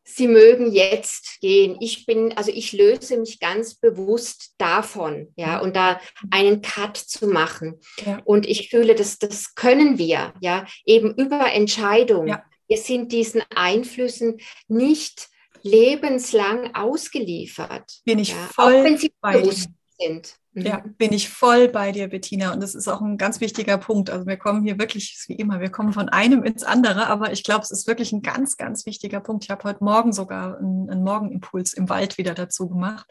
Sie 0.09 0.29
mögen 0.29 0.71
jetzt 0.71 1.41
gehen. 1.41 1.77
Ich 1.81 2.07
bin, 2.07 2.33
also 2.37 2.53
ich 2.53 2.73
löse 2.73 3.17
mich 3.17 3.41
ganz 3.41 3.75
bewusst 3.75 4.55
davon, 4.57 5.33
ja, 5.35 5.59
und 5.59 5.75
da 5.75 6.01
einen 6.31 6.63
Cut 6.63 6.97
zu 6.97 7.27
machen. 7.27 7.81
Ja. 8.05 8.23
Und 8.25 8.47
ich 8.47 8.71
fühle, 8.71 8.95
dass 8.95 9.19
das 9.19 9.57
können 9.57 9.99
wir, 9.99 10.33
ja, 10.41 10.65
eben 10.85 11.13
über 11.15 11.53
Entscheidungen. 11.53 12.29
Ja. 12.29 12.45
Wir 12.69 12.79
sind 12.79 13.11
diesen 13.11 13.43
Einflüssen 13.55 14.39
nicht 14.69 15.29
lebenslang 15.63 16.75
ausgeliefert. 16.75 18.01
Bin 18.05 18.21
ich 18.21 18.31
ja, 18.31 18.49
voll 18.53 18.77
auch 18.77 18.85
wenn 18.85 18.99
sie 18.99 19.13
bewusst 19.21 19.71
sind. 19.99 20.37
Ja, 20.59 20.83
mhm. 20.83 20.95
bin 20.95 21.13
ich 21.13 21.29
voll 21.29 21.69
bei 21.69 21.93
dir, 21.93 22.09
Bettina. 22.09 22.53
Und 22.53 22.63
das 22.63 22.75
ist 22.75 22.89
auch 22.89 23.03
ein 23.03 23.19
ganz 23.19 23.41
wichtiger 23.41 23.77
Punkt. 23.77 24.09
Also 24.09 24.27
wir 24.27 24.39
kommen 24.39 24.65
hier 24.65 24.79
wirklich, 24.79 25.25
wie 25.29 25.35
immer, 25.35 25.61
wir 25.61 25.71
kommen 25.71 25.93
von 25.93 26.09
einem 26.09 26.45
ins 26.45 26.65
andere, 26.65 27.09
aber 27.09 27.33
ich 27.33 27.45
glaube, 27.45 27.63
es 27.63 27.71
ist 27.71 27.87
wirklich 27.87 28.13
ein 28.13 28.23
ganz, 28.23 28.57
ganz 28.57 28.87
wichtiger 28.87 29.21
Punkt. 29.21 29.45
Ich 29.45 29.51
habe 29.51 29.65
heute 29.65 29.85
Morgen 29.85 30.15
sogar 30.15 30.59
einen, 30.59 30.89
einen 30.89 31.05
Morgenimpuls 31.05 31.75
im 31.75 31.91
Wald 31.91 32.17
wieder 32.17 32.33
dazu 32.33 32.69
gemacht. 32.69 33.07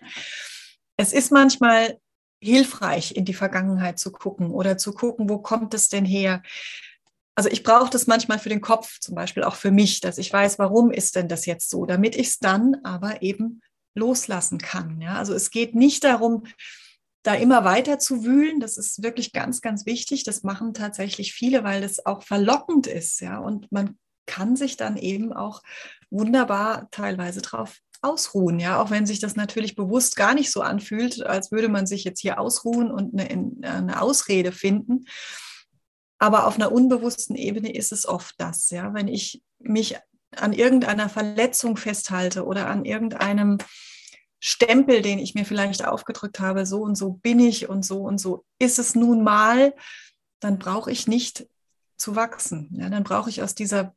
Es 0.98 1.14
ist 1.14 1.32
manchmal 1.32 2.00
hilfreich, 2.42 3.16
in 3.16 3.26
die 3.26 3.34
Vergangenheit 3.34 4.00
zu 4.00 4.12
gucken 4.12 4.50
oder 4.50 4.78
zu 4.78 4.94
gucken, 4.94 5.30
wo 5.30 5.38
kommt 5.38 5.74
es 5.76 5.90
denn 5.90 6.06
her? 6.06 6.42
Also 7.36 7.50
ich 7.50 7.64
brauche 7.64 7.90
das 7.90 8.08
manchmal 8.08 8.40
für 8.40 8.50
den 8.50 8.62
Kopf, 8.62 9.00
zum 9.00 9.14
Beispiel 9.14 9.44
auch 9.44 9.56
für 9.56 9.72
mich, 9.72 10.02
dass 10.02 10.18
ich 10.18 10.34
weiß, 10.34 10.58
warum 10.58 10.90
ist 10.90 11.16
denn 11.16 11.28
das 11.28 11.46
jetzt 11.46 11.70
so, 11.70 11.86
damit 11.86 12.16
ich 12.16 12.28
es 12.28 12.40
dann 12.40 12.78
aber 12.84 13.22
eben 13.22 13.62
loslassen 13.94 14.58
kann. 14.58 15.00
Ja? 15.02 15.16
Also 15.16 15.34
es 15.34 15.52
geht 15.52 15.76
nicht 15.76 16.04
darum, 16.04 16.44
da 17.26 17.34
immer 17.34 17.66
weiter 17.66 17.98
zu 17.98 18.24
wühlen, 18.24 18.60
das 18.60 18.78
ist 18.78 19.02
wirklich 19.02 19.34
ganz, 19.34 19.62
ganz 19.62 19.88
wichtig. 19.88 20.24
Das 20.24 20.44
machen 20.44 20.76
tatsächlich 20.76 21.34
viele, 21.34 21.64
weil 21.64 21.82
das 21.82 22.06
auch 22.06 22.22
verlockend 22.22 22.86
ist, 22.86 23.20
ja. 23.20 23.40
Und 23.40 23.72
man 23.72 23.98
kann 24.28 24.56
sich 24.56 24.78
dann 24.78 24.96
eben 24.96 25.34
auch 25.34 25.62
wunderbar 26.12 26.88
teilweise 26.92 27.42
drauf 27.42 27.80
ausruhen, 28.02 28.60
ja, 28.60 28.80
auch 28.80 28.92
wenn 28.92 29.08
sich 29.08 29.20
das 29.20 29.36
natürlich 29.36 29.76
bewusst 29.76 30.16
gar 30.16 30.36
nicht 30.36 30.52
so 30.52 30.62
anfühlt, 30.62 31.26
als 31.26 31.52
würde 31.52 31.70
man 31.70 31.88
sich 31.88 32.04
jetzt 32.04 32.20
hier 32.20 32.40
ausruhen 32.40 32.92
und 32.92 33.20
eine, 33.20 33.68
eine 33.68 34.02
Ausrede 34.02 34.52
finden. 34.52 35.06
Aber 36.20 36.46
auf 36.46 36.56
einer 36.56 36.72
unbewussten 36.72 37.36
Ebene 37.36 37.74
ist 37.74 37.92
es 37.92 38.08
oft 38.08 38.36
das, 38.38 38.70
ja, 38.70 38.94
wenn 38.94 39.08
ich 39.08 39.42
mich 39.58 39.98
an 40.36 40.54
irgendeiner 40.54 41.10
Verletzung 41.10 41.76
festhalte 41.76 42.46
oder 42.46 42.68
an 42.68 42.86
irgendeinem 42.86 43.58
Stempel, 44.48 45.02
den 45.02 45.18
ich 45.18 45.34
mir 45.34 45.44
vielleicht 45.44 45.88
aufgedrückt 45.88 46.40
habe, 46.40 46.68
so 46.68 46.84
und 46.84 46.94
so 46.94 47.14
bin 47.14 47.40
ich 47.40 47.68
und 47.68 47.84
so 47.84 48.02
und 48.02 48.20
so 48.20 48.46
ist 48.60 48.78
es 48.78 48.94
nun 48.94 49.24
mal, 49.24 49.74
dann 50.40 50.60
brauche 50.60 50.92
ich 50.92 51.08
nicht 51.08 51.48
zu 51.98 52.16
wachsen. 52.16 52.70
Ja, 52.74 52.90
dann 52.90 53.04
brauche 53.04 53.28
ich 53.28 53.42
aus 53.42 53.56
dieser 53.56 53.96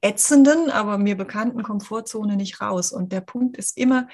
ätzenden, 0.00 0.68
aber 0.68 0.98
mir 0.98 1.16
bekannten 1.16 1.62
Komfortzone 1.62 2.34
nicht 2.34 2.60
raus. 2.60 2.90
Und 2.90 3.12
der 3.12 3.20
Punkt 3.20 3.56
ist 3.56 3.78
immer, 3.78 4.08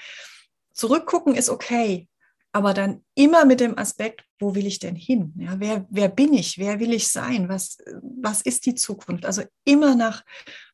zurückgucken 0.74 1.34
ist 1.34 1.48
okay, 1.48 2.08
aber 2.52 2.74
dann 2.74 3.02
immer 3.14 3.46
mit 3.46 3.60
dem 3.60 3.78
Aspekt, 3.78 4.22
wo 4.38 4.54
will 4.54 4.66
ich 4.66 4.80
denn 4.80 4.96
hin? 4.96 5.32
Ja, 5.38 5.60
wer, 5.60 5.86
wer 5.88 6.10
bin 6.10 6.34
ich? 6.34 6.58
Wer 6.58 6.78
will 6.78 6.92
ich 6.92 7.08
sein? 7.08 7.48
Was, 7.48 7.78
was 8.02 8.42
ist 8.42 8.66
die 8.66 8.74
Zukunft? 8.74 9.24
Also 9.24 9.44
immer 9.64 9.94
nach 9.94 10.26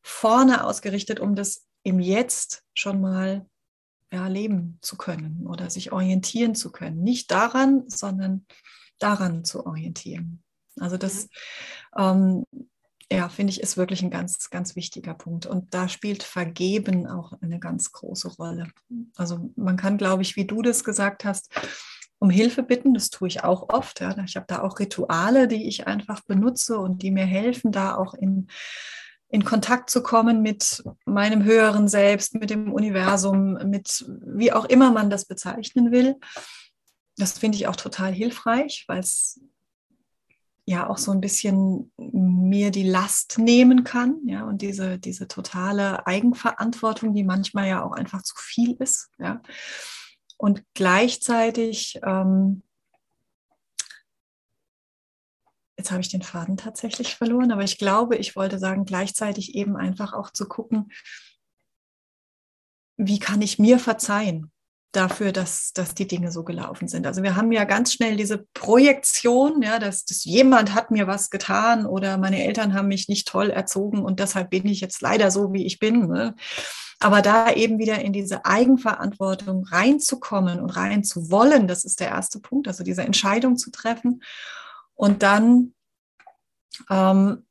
vorne 0.03 0.65
ausgerichtet, 0.65 1.21
um 1.21 1.33
das 1.33 1.65
im 1.83 2.01
Jetzt 2.01 2.65
schon 2.73 2.99
mal 2.99 3.45
ja, 4.11 4.27
leben 4.27 4.79
zu 4.81 4.97
können 4.97 5.45
oder 5.47 5.69
sich 5.69 5.91
orientieren 5.91 6.55
zu 6.55 6.71
können. 6.71 7.03
Nicht 7.03 7.31
daran, 7.31 7.83
sondern 7.87 8.45
daran 8.99 9.43
zu 9.43 9.65
orientieren. 9.65 10.43
Also 10.79 10.97
das, 10.97 11.29
ähm, 11.97 12.45
ja, 13.11 13.29
finde 13.29 13.51
ich, 13.51 13.61
ist 13.61 13.77
wirklich 13.77 14.01
ein 14.03 14.11
ganz, 14.11 14.49
ganz 14.49 14.75
wichtiger 14.75 15.13
Punkt. 15.13 15.45
Und 15.45 15.73
da 15.73 15.87
spielt 15.87 16.23
Vergeben 16.23 17.07
auch 17.07 17.33
eine 17.41 17.59
ganz 17.59 17.91
große 17.91 18.29
Rolle. 18.35 18.67
Also 19.15 19.51
man 19.55 19.77
kann, 19.77 19.97
glaube 19.97 20.21
ich, 20.21 20.35
wie 20.35 20.45
du 20.45 20.61
das 20.61 20.83
gesagt 20.83 21.23
hast, 21.25 21.51
um 22.19 22.29
Hilfe 22.29 22.63
bitten. 22.63 22.93
Das 22.93 23.09
tue 23.09 23.27
ich 23.27 23.43
auch 23.43 23.69
oft. 23.69 24.01
Ja. 24.01 24.15
Ich 24.25 24.35
habe 24.35 24.47
da 24.47 24.61
auch 24.61 24.79
Rituale, 24.79 25.47
die 25.47 25.67
ich 25.67 25.87
einfach 25.87 26.21
benutze 26.21 26.77
und 26.79 27.01
die 27.01 27.11
mir 27.11 27.25
helfen, 27.25 27.71
da 27.71 27.95
auch 27.95 28.13
in 28.13 28.47
in 29.29 29.43
Kontakt 29.43 29.89
zu 29.89 30.01
kommen 30.01 30.41
mit 30.41 30.83
meinem 31.05 31.43
höheren 31.43 31.87
Selbst, 31.87 32.35
mit 32.35 32.49
dem 32.49 32.71
Universum, 32.71 33.53
mit 33.69 34.05
wie 34.25 34.53
auch 34.53 34.65
immer 34.65 34.91
man 34.91 35.09
das 35.09 35.25
bezeichnen 35.25 35.91
will. 35.91 36.15
Das 37.17 37.37
finde 37.37 37.57
ich 37.57 37.67
auch 37.67 37.75
total 37.75 38.13
hilfreich, 38.13 38.85
weil 38.87 38.99
es 38.99 39.41
ja 40.65 40.89
auch 40.89 40.97
so 40.97 41.11
ein 41.11 41.21
bisschen 41.21 41.91
mir 41.97 42.71
die 42.71 42.87
Last 42.87 43.37
nehmen 43.37 43.83
kann, 43.85 44.19
ja, 44.25 44.43
und 44.43 44.61
diese, 44.61 44.99
diese 44.99 45.27
totale 45.27 46.05
Eigenverantwortung, 46.05 47.13
die 47.13 47.23
manchmal 47.23 47.69
ja 47.69 47.83
auch 47.83 47.93
einfach 47.93 48.21
zu 48.21 48.35
viel 48.37 48.75
ist, 48.79 49.09
ja. 49.17 49.41
Und 50.37 50.63
gleichzeitig 50.75 51.99
ähm, 52.05 52.63
Jetzt 55.77 55.91
habe 55.91 56.01
ich 56.01 56.09
den 56.09 56.23
Faden 56.23 56.57
tatsächlich 56.57 57.15
verloren, 57.15 57.51
aber 57.51 57.63
ich 57.63 57.77
glaube, 57.77 58.15
ich 58.17 58.35
wollte 58.35 58.57
sagen, 58.57 58.85
gleichzeitig 58.85 59.53
eben 59.55 59.77
einfach 59.77 60.13
auch 60.13 60.31
zu 60.31 60.47
gucken, 60.47 60.91
wie 62.97 63.19
kann 63.19 63.41
ich 63.43 63.59
mir 63.59 63.77
verzeihen 63.77 64.51
dafür, 64.91 65.31
dass, 65.31 65.73
dass 65.73 65.93
die 65.93 66.07
Dinge 66.07 66.31
so 66.31 66.43
gelaufen 66.43 66.87
sind. 66.87 67.05
Also 67.05 67.21
wir 67.21 67.35
haben 67.35 67.51
ja 67.51 67.65
ganz 67.65 67.93
schnell 67.93 68.15
diese 68.15 68.45
Projektion, 68.53 69.61
ja, 69.61 69.77
dass, 69.77 70.05
dass 70.05 70.25
jemand 70.25 70.73
hat 70.73 70.89
mir 70.89 71.05
was 71.05 71.29
getan 71.29 71.85
oder 71.85 72.17
meine 72.17 72.43
Eltern 72.43 72.73
haben 72.73 72.87
mich 72.87 73.07
nicht 73.07 73.27
toll 73.27 73.49
erzogen 73.49 74.03
und 74.03 74.19
deshalb 74.19 74.49
bin 74.49 74.65
ich 74.65 74.81
jetzt 74.81 75.01
leider 75.01 75.29
so, 75.29 75.53
wie 75.53 75.65
ich 75.65 75.77
bin. 75.77 76.07
Ne? 76.07 76.35
Aber 76.99 77.21
da 77.21 77.51
eben 77.51 77.77
wieder 77.77 77.99
in 77.99 78.13
diese 78.13 78.45
Eigenverantwortung 78.45 79.65
reinzukommen 79.65 80.59
und 80.59 80.71
reinzuwollen, 80.71 81.67
das 81.67 81.85
ist 81.85 81.99
der 81.99 82.09
erste 82.09 82.39
Punkt, 82.39 82.67
also 82.67 82.83
diese 82.83 83.03
Entscheidung 83.03 83.57
zu 83.57 83.69
treffen 83.69 84.23
und 84.97 85.23
dann 85.23 85.73
ähm, 86.89 87.45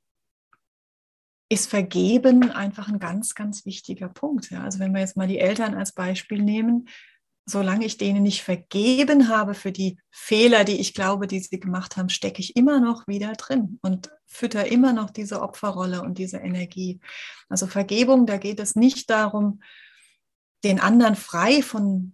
ist 1.49 1.71
Vergeben 1.71 2.51
einfach 2.51 2.89
ein 2.89 2.99
ganz, 2.99 3.35
ganz 3.35 3.65
wichtiger 3.65 4.09
Punkt. 4.09 4.51
Ja. 4.51 4.65
Also 4.65 4.81
wenn 4.81 4.93
wir 4.93 5.01
jetzt 5.01 5.17
mal 5.17 5.29
die 5.29 5.39
Eltern 5.39 5.75
als 5.75 5.93
Beispiel 5.93 6.43
nehmen, 6.43 6.89
solange 7.49 7.87
ich 7.87 7.97
denen 7.97 8.25
nicht 8.25 8.43
vergeben 8.43 9.29
habe 9.29 9.55
für 9.55 9.71
die 9.71 9.99
Fehler, 10.11 10.65
die 10.65 10.81
ich 10.81 10.93
glaube, 10.93 11.29
die 11.29 11.39
sie 11.39 11.61
gemacht 11.61 11.97
haben, 11.97 12.09
stecke 12.09 12.41
ich 12.41 12.57
immer 12.57 12.81
noch 12.81 13.07
wieder 13.07 13.33
drin 13.35 13.79
und 13.83 14.11
fütter 14.27 14.67
immer 14.67 14.93
noch 14.93 15.11
diese 15.11 15.41
Opferrolle 15.41 16.03
und 16.03 16.19
diese 16.19 16.39
Energie. 16.39 16.99
Also 17.49 17.69
Vergebung, 17.69 18.27
da 18.27 18.39
geht 18.39 18.59
es 18.59 18.75
nicht 18.75 19.09
darum, 19.09 19.63
den 20.65 20.81
anderen 20.81 21.15
frei 21.15 21.63
von 21.63 22.13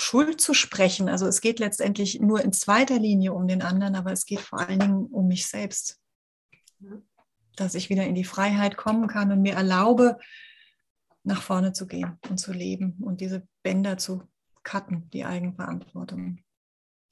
Schuld 0.00 0.40
zu 0.40 0.54
sprechen. 0.54 1.08
Also 1.08 1.26
es 1.26 1.40
geht 1.40 1.58
letztendlich 1.58 2.20
nur 2.20 2.42
in 2.42 2.52
zweiter 2.52 2.98
Linie 2.98 3.32
um 3.32 3.46
den 3.48 3.62
anderen, 3.62 3.94
aber 3.94 4.12
es 4.12 4.24
geht 4.24 4.40
vor 4.40 4.60
allen 4.60 4.80
Dingen 4.80 5.06
um 5.06 5.28
mich 5.28 5.46
selbst. 5.46 6.00
Dass 7.56 7.74
ich 7.74 7.90
wieder 7.90 8.04
in 8.04 8.14
die 8.14 8.24
Freiheit 8.24 8.76
kommen 8.76 9.08
kann 9.08 9.32
und 9.32 9.42
mir 9.42 9.54
erlaube, 9.54 10.18
nach 11.22 11.42
vorne 11.42 11.72
zu 11.72 11.86
gehen 11.86 12.18
und 12.28 12.38
zu 12.38 12.52
leben 12.52 12.96
und 13.00 13.20
diese 13.20 13.46
Bänder 13.62 13.98
zu 13.98 14.22
cutten, 14.62 15.10
die 15.10 15.24
Eigenverantwortung. 15.24 16.38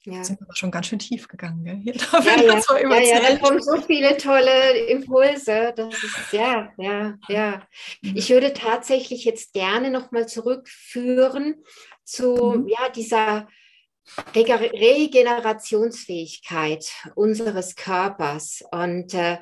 Ja. 0.03 0.23
Sind 0.23 0.41
aber 0.41 0.55
schon 0.55 0.71
ganz 0.71 0.87
schön 0.87 0.99
tief 0.99 1.27
gegangen, 1.27 1.65
gell? 1.65 1.75
Hier 1.83 1.93
darf 1.93 2.25
ja, 2.25 2.41
ja. 2.41 2.61
So 2.61 2.77
ja, 2.77 2.99
ja, 2.99 3.19
da 3.19 3.37
kommen 3.37 3.61
so 3.61 3.81
viele 3.81 4.15
tolle 4.15 4.87
Impulse. 4.87 5.73
Das 5.75 5.93
ist 5.93 6.31
ja, 6.31 6.71
ja, 6.77 7.17
ja. 7.27 7.67
Mhm. 8.01 8.15
Ich 8.15 8.29
würde 8.29 8.53
tatsächlich 8.53 9.25
jetzt 9.25 9.53
gerne 9.53 9.91
nochmal 9.91 10.27
zurückführen 10.27 11.63
zu 12.09 12.35
mhm. 12.35 12.67
ja, 12.67 12.89
dieser 12.89 13.47
Regenerationsfähigkeit 14.35 16.91
unseres 17.13 17.75
Körpers 17.75 18.63
und 18.71 19.13
äh, 19.13 19.37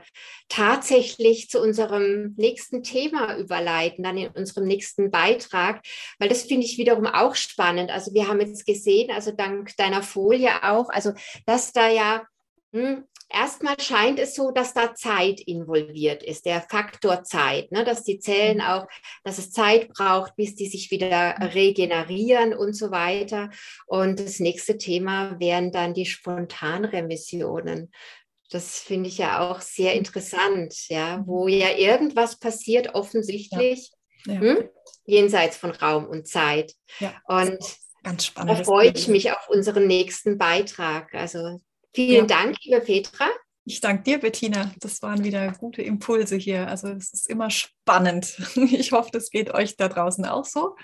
tatsächlich 0.49 1.49
zu 1.49 1.61
unserem 1.61 2.33
nächsten 2.35 2.83
Thema 2.83 3.37
überleiten, 3.37 4.03
dann 4.03 4.17
in 4.17 4.27
unserem 4.31 4.67
nächsten 4.67 5.09
Beitrag, 5.09 5.79
weil 6.19 6.27
das 6.27 6.43
finde 6.43 6.65
ich 6.65 6.77
wiederum 6.77 7.05
auch 7.05 7.35
spannend. 7.35 7.91
Also 7.91 8.13
wir 8.13 8.27
haben 8.27 8.41
jetzt 8.41 8.65
gesehen, 8.65 9.09
also 9.11 9.31
dank 9.31 9.73
deiner 9.77 10.03
Folie 10.03 10.51
auch, 10.63 10.89
also 10.89 11.13
dass 11.45 11.71
da 11.71 11.89
ja 11.89 12.27
Hm, 12.73 13.05
erstmal 13.29 13.79
scheint 13.79 14.19
es 14.19 14.35
so, 14.35 14.51
dass 14.51 14.73
da 14.73 14.95
Zeit 14.95 15.39
involviert 15.41 16.23
ist, 16.23 16.45
der 16.45 16.61
Faktor 16.61 17.23
Zeit, 17.23 17.71
ne? 17.71 17.83
dass 17.83 18.03
die 18.03 18.19
Zellen 18.19 18.61
auch, 18.61 18.87
dass 19.23 19.37
es 19.37 19.51
Zeit 19.51 19.89
braucht, 19.89 20.35
bis 20.35 20.55
die 20.55 20.67
sich 20.67 20.91
wieder 20.91 21.35
regenerieren 21.53 22.53
und 22.53 22.73
so 22.73 22.91
weiter. 22.91 23.49
Und 23.85 24.19
das 24.19 24.39
nächste 24.39 24.77
Thema 24.77 25.39
wären 25.39 25.71
dann 25.71 25.93
die 25.93 26.05
Spontanremissionen. 26.05 27.91
Das 28.49 28.79
finde 28.79 29.09
ich 29.09 29.17
ja 29.17 29.49
auch 29.49 29.59
sehr 29.59 29.93
interessant, 29.93 30.87
ja, 30.87 31.21
wo 31.25 31.47
ja 31.47 31.71
irgendwas 31.71 32.39
passiert 32.39 32.95
offensichtlich 32.95 33.91
ja. 34.25 34.33
Ja. 34.33 34.39
Hm? 34.39 34.69
jenseits 35.05 35.57
von 35.57 35.71
Raum 35.71 36.05
und 36.05 36.27
Zeit. 36.27 36.73
Ja. 36.99 37.13
Und. 37.27 37.59
Da 38.35 38.63
freue 38.63 38.91
ich 38.91 39.09
mich 39.09 39.33
auf 39.33 39.49
unseren 39.49 39.85
nächsten 39.85 40.37
Beitrag. 40.37 41.13
Also 41.13 41.59
vielen 42.05 42.27
Dank, 42.27 42.57
liebe 42.63 42.79
Petra. 42.81 43.27
Ich 43.65 43.81
danke 43.81 44.03
dir, 44.03 44.19
Bettina. 44.19 44.71
Das 44.79 45.01
waren 45.01 45.23
wieder 45.23 45.51
gute 45.53 45.81
Impulse 45.81 46.35
hier. 46.35 46.67
Also 46.67 46.89
es 46.89 47.11
ist 47.11 47.27
immer 47.27 47.49
spannend. 47.49 48.37
Ich 48.55 48.91
hoffe, 48.91 49.09
das 49.11 49.31
geht 49.31 49.51
euch 49.53 49.75
da 49.77 49.87
draußen 49.87 50.25
auch 50.25 50.45
so. 50.45 50.75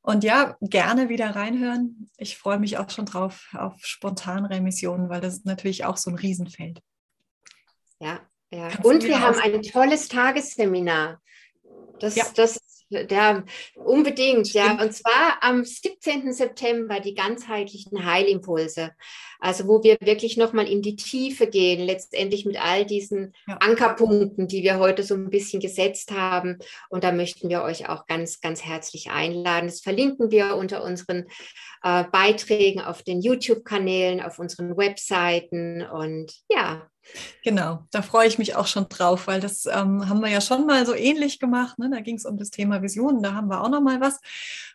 Und 0.00 0.22
ja, 0.22 0.56
gerne 0.60 1.08
wieder 1.08 1.34
reinhören. 1.34 2.08
Ich 2.16 2.38
freue 2.38 2.58
mich 2.58 2.78
auch 2.78 2.88
schon 2.88 3.06
drauf 3.06 3.48
auf 3.54 3.74
Spontanremissionen, 3.84 5.08
weil 5.08 5.20
das 5.20 5.34
ist 5.34 5.46
natürlich 5.46 5.84
auch 5.84 5.96
so 5.96 6.10
ein 6.10 6.16
Riesenfeld. 6.16 6.80
Ja, 7.98 8.20
ja. 8.52 8.68
Und 8.82 9.02
wir 9.02 9.20
haben 9.20 9.38
ein 9.40 9.62
tolles 9.62 10.08
Tagesseminar. 10.08 11.20
Das, 11.98 12.14
ja. 12.14 12.24
das 12.36 12.60
ja, 13.10 13.44
unbedingt, 13.74 14.52
ja. 14.52 14.80
Und 14.80 14.92
zwar 14.92 15.38
am 15.40 15.64
17. 15.64 16.32
September 16.32 17.00
die 17.00 17.14
ganzheitlichen 17.14 18.04
Heilimpulse. 18.04 18.92
Also 19.40 19.68
wo 19.68 19.82
wir 19.82 19.98
wirklich 20.00 20.36
nochmal 20.36 20.66
in 20.66 20.80
die 20.80 20.96
Tiefe 20.96 21.46
gehen, 21.46 21.84
letztendlich 21.84 22.46
mit 22.46 22.58
all 22.58 22.86
diesen 22.86 23.34
ja. 23.46 23.56
Ankerpunkten, 23.58 24.48
die 24.48 24.62
wir 24.62 24.78
heute 24.78 25.02
so 25.02 25.14
ein 25.14 25.28
bisschen 25.28 25.60
gesetzt 25.60 26.12
haben. 26.12 26.58
Und 26.88 27.04
da 27.04 27.12
möchten 27.12 27.50
wir 27.50 27.62
euch 27.62 27.88
auch 27.88 28.06
ganz, 28.06 28.40
ganz 28.40 28.64
herzlich 28.64 29.10
einladen. 29.10 29.66
Das 29.66 29.80
verlinken 29.80 30.30
wir 30.30 30.56
unter 30.56 30.82
unseren 30.82 31.26
äh, 31.82 32.04
Beiträgen 32.04 32.80
auf 32.80 33.02
den 33.02 33.20
YouTube-Kanälen, 33.20 34.22
auf 34.22 34.38
unseren 34.38 34.76
Webseiten. 34.76 35.82
Und 35.82 36.32
ja, 36.48 36.88
Genau, 37.42 37.84
da 37.90 38.02
freue 38.02 38.26
ich 38.26 38.38
mich 38.38 38.56
auch 38.56 38.66
schon 38.66 38.88
drauf, 38.88 39.26
weil 39.26 39.40
das 39.40 39.66
ähm, 39.66 40.08
haben 40.08 40.20
wir 40.20 40.30
ja 40.30 40.40
schon 40.40 40.66
mal 40.66 40.86
so 40.86 40.94
ähnlich 40.94 41.38
gemacht. 41.38 41.78
Ne? 41.78 41.90
Da 41.90 42.00
ging 42.00 42.16
es 42.16 42.24
um 42.24 42.36
das 42.36 42.50
Thema 42.50 42.82
Visionen, 42.82 43.22
da 43.22 43.34
haben 43.34 43.48
wir 43.48 43.62
auch 43.62 43.68
noch 43.68 43.82
mal 43.82 44.00
was. 44.00 44.20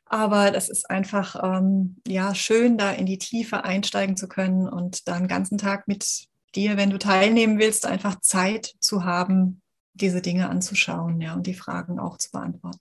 Aber 0.05 0.51
das 0.51 0.69
ist 0.69 0.89
einfach 0.89 1.35
ähm, 1.43 1.97
ja 2.07 2.33
schön, 2.33 2.77
da 2.77 2.91
in 2.91 3.05
die 3.05 3.17
Tiefe 3.17 3.63
einsteigen 3.63 4.17
zu 4.17 4.27
können 4.27 4.67
und 4.67 5.07
da 5.07 5.15
einen 5.15 5.27
ganzen 5.27 5.57
Tag 5.57 5.87
mit 5.87 6.27
dir, 6.55 6.77
wenn 6.77 6.89
du 6.89 6.97
teilnehmen 6.97 7.59
willst, 7.59 7.85
einfach 7.85 8.19
Zeit 8.21 8.73
zu 8.79 9.03
haben, 9.03 9.61
diese 9.93 10.21
Dinge 10.21 10.49
anzuschauen, 10.49 11.21
ja, 11.21 11.33
und 11.33 11.45
die 11.45 11.53
Fragen 11.53 11.99
auch 11.99 12.17
zu 12.17 12.31
beantworten. 12.31 12.79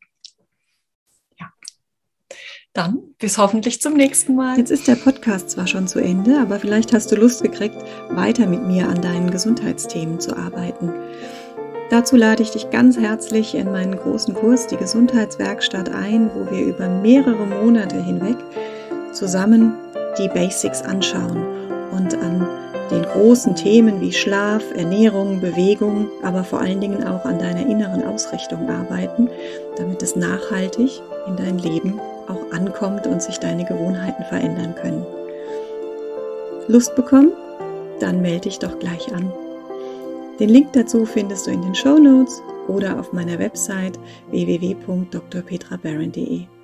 Dann 2.78 3.02
bis 3.18 3.38
hoffentlich 3.38 3.80
zum 3.80 3.94
nächsten 3.94 4.36
Mal. 4.36 4.56
Jetzt 4.56 4.70
ist 4.70 4.86
der 4.86 4.94
Podcast 4.94 5.50
zwar 5.50 5.66
schon 5.66 5.88
zu 5.88 5.98
Ende, 5.98 6.38
aber 6.38 6.60
vielleicht 6.60 6.92
hast 6.92 7.10
du 7.10 7.16
Lust 7.16 7.42
gekriegt, 7.42 7.74
weiter 8.10 8.46
mit 8.46 8.64
mir 8.64 8.88
an 8.88 9.02
deinen 9.02 9.32
Gesundheitsthemen 9.32 10.20
zu 10.20 10.36
arbeiten. 10.36 10.92
Dazu 11.90 12.14
lade 12.14 12.44
ich 12.44 12.52
dich 12.52 12.70
ganz 12.70 12.96
herzlich 12.96 13.56
in 13.56 13.72
meinen 13.72 13.96
großen 13.96 14.32
Kurs, 14.32 14.68
die 14.68 14.76
Gesundheitswerkstatt, 14.76 15.92
ein, 15.92 16.30
wo 16.32 16.48
wir 16.52 16.66
über 16.66 16.88
mehrere 16.88 17.46
Monate 17.46 18.00
hinweg 18.00 18.36
zusammen 19.12 19.74
die 20.16 20.28
Basics 20.28 20.80
anschauen 20.82 21.36
und 21.90 22.14
an 22.14 22.46
den 22.92 23.02
großen 23.02 23.56
Themen 23.56 24.00
wie 24.00 24.12
Schlaf, 24.12 24.62
Ernährung, 24.76 25.40
Bewegung, 25.40 26.08
aber 26.22 26.44
vor 26.44 26.60
allen 26.60 26.80
Dingen 26.80 27.02
auch 27.02 27.24
an 27.24 27.40
deiner 27.40 27.66
inneren 27.66 28.04
Ausrichtung 28.04 28.70
arbeiten, 28.70 29.28
damit 29.76 30.00
es 30.00 30.14
nachhaltig 30.14 31.02
in 31.26 31.36
dein 31.36 31.58
Leben 31.58 32.00
auch 32.28 32.52
ankommt 32.52 33.06
und 33.06 33.22
sich 33.22 33.38
deine 33.38 33.64
Gewohnheiten 33.64 34.24
verändern 34.24 34.74
können. 34.74 35.06
Lust 36.68 36.94
bekommen? 36.96 37.32
Dann 38.00 38.22
melde 38.22 38.42
dich 38.42 38.58
doch 38.58 38.78
gleich 38.78 39.12
an. 39.14 39.32
Den 40.38 40.50
Link 40.50 40.72
dazu 40.72 41.04
findest 41.04 41.46
du 41.46 41.50
in 41.50 41.62
den 41.62 41.74
Show 41.74 41.98
Notes 41.98 42.40
oder 42.68 43.00
auf 43.00 43.12
meiner 43.12 43.38
Website 43.38 43.98
www.drpetrabaron.de. 44.30 46.57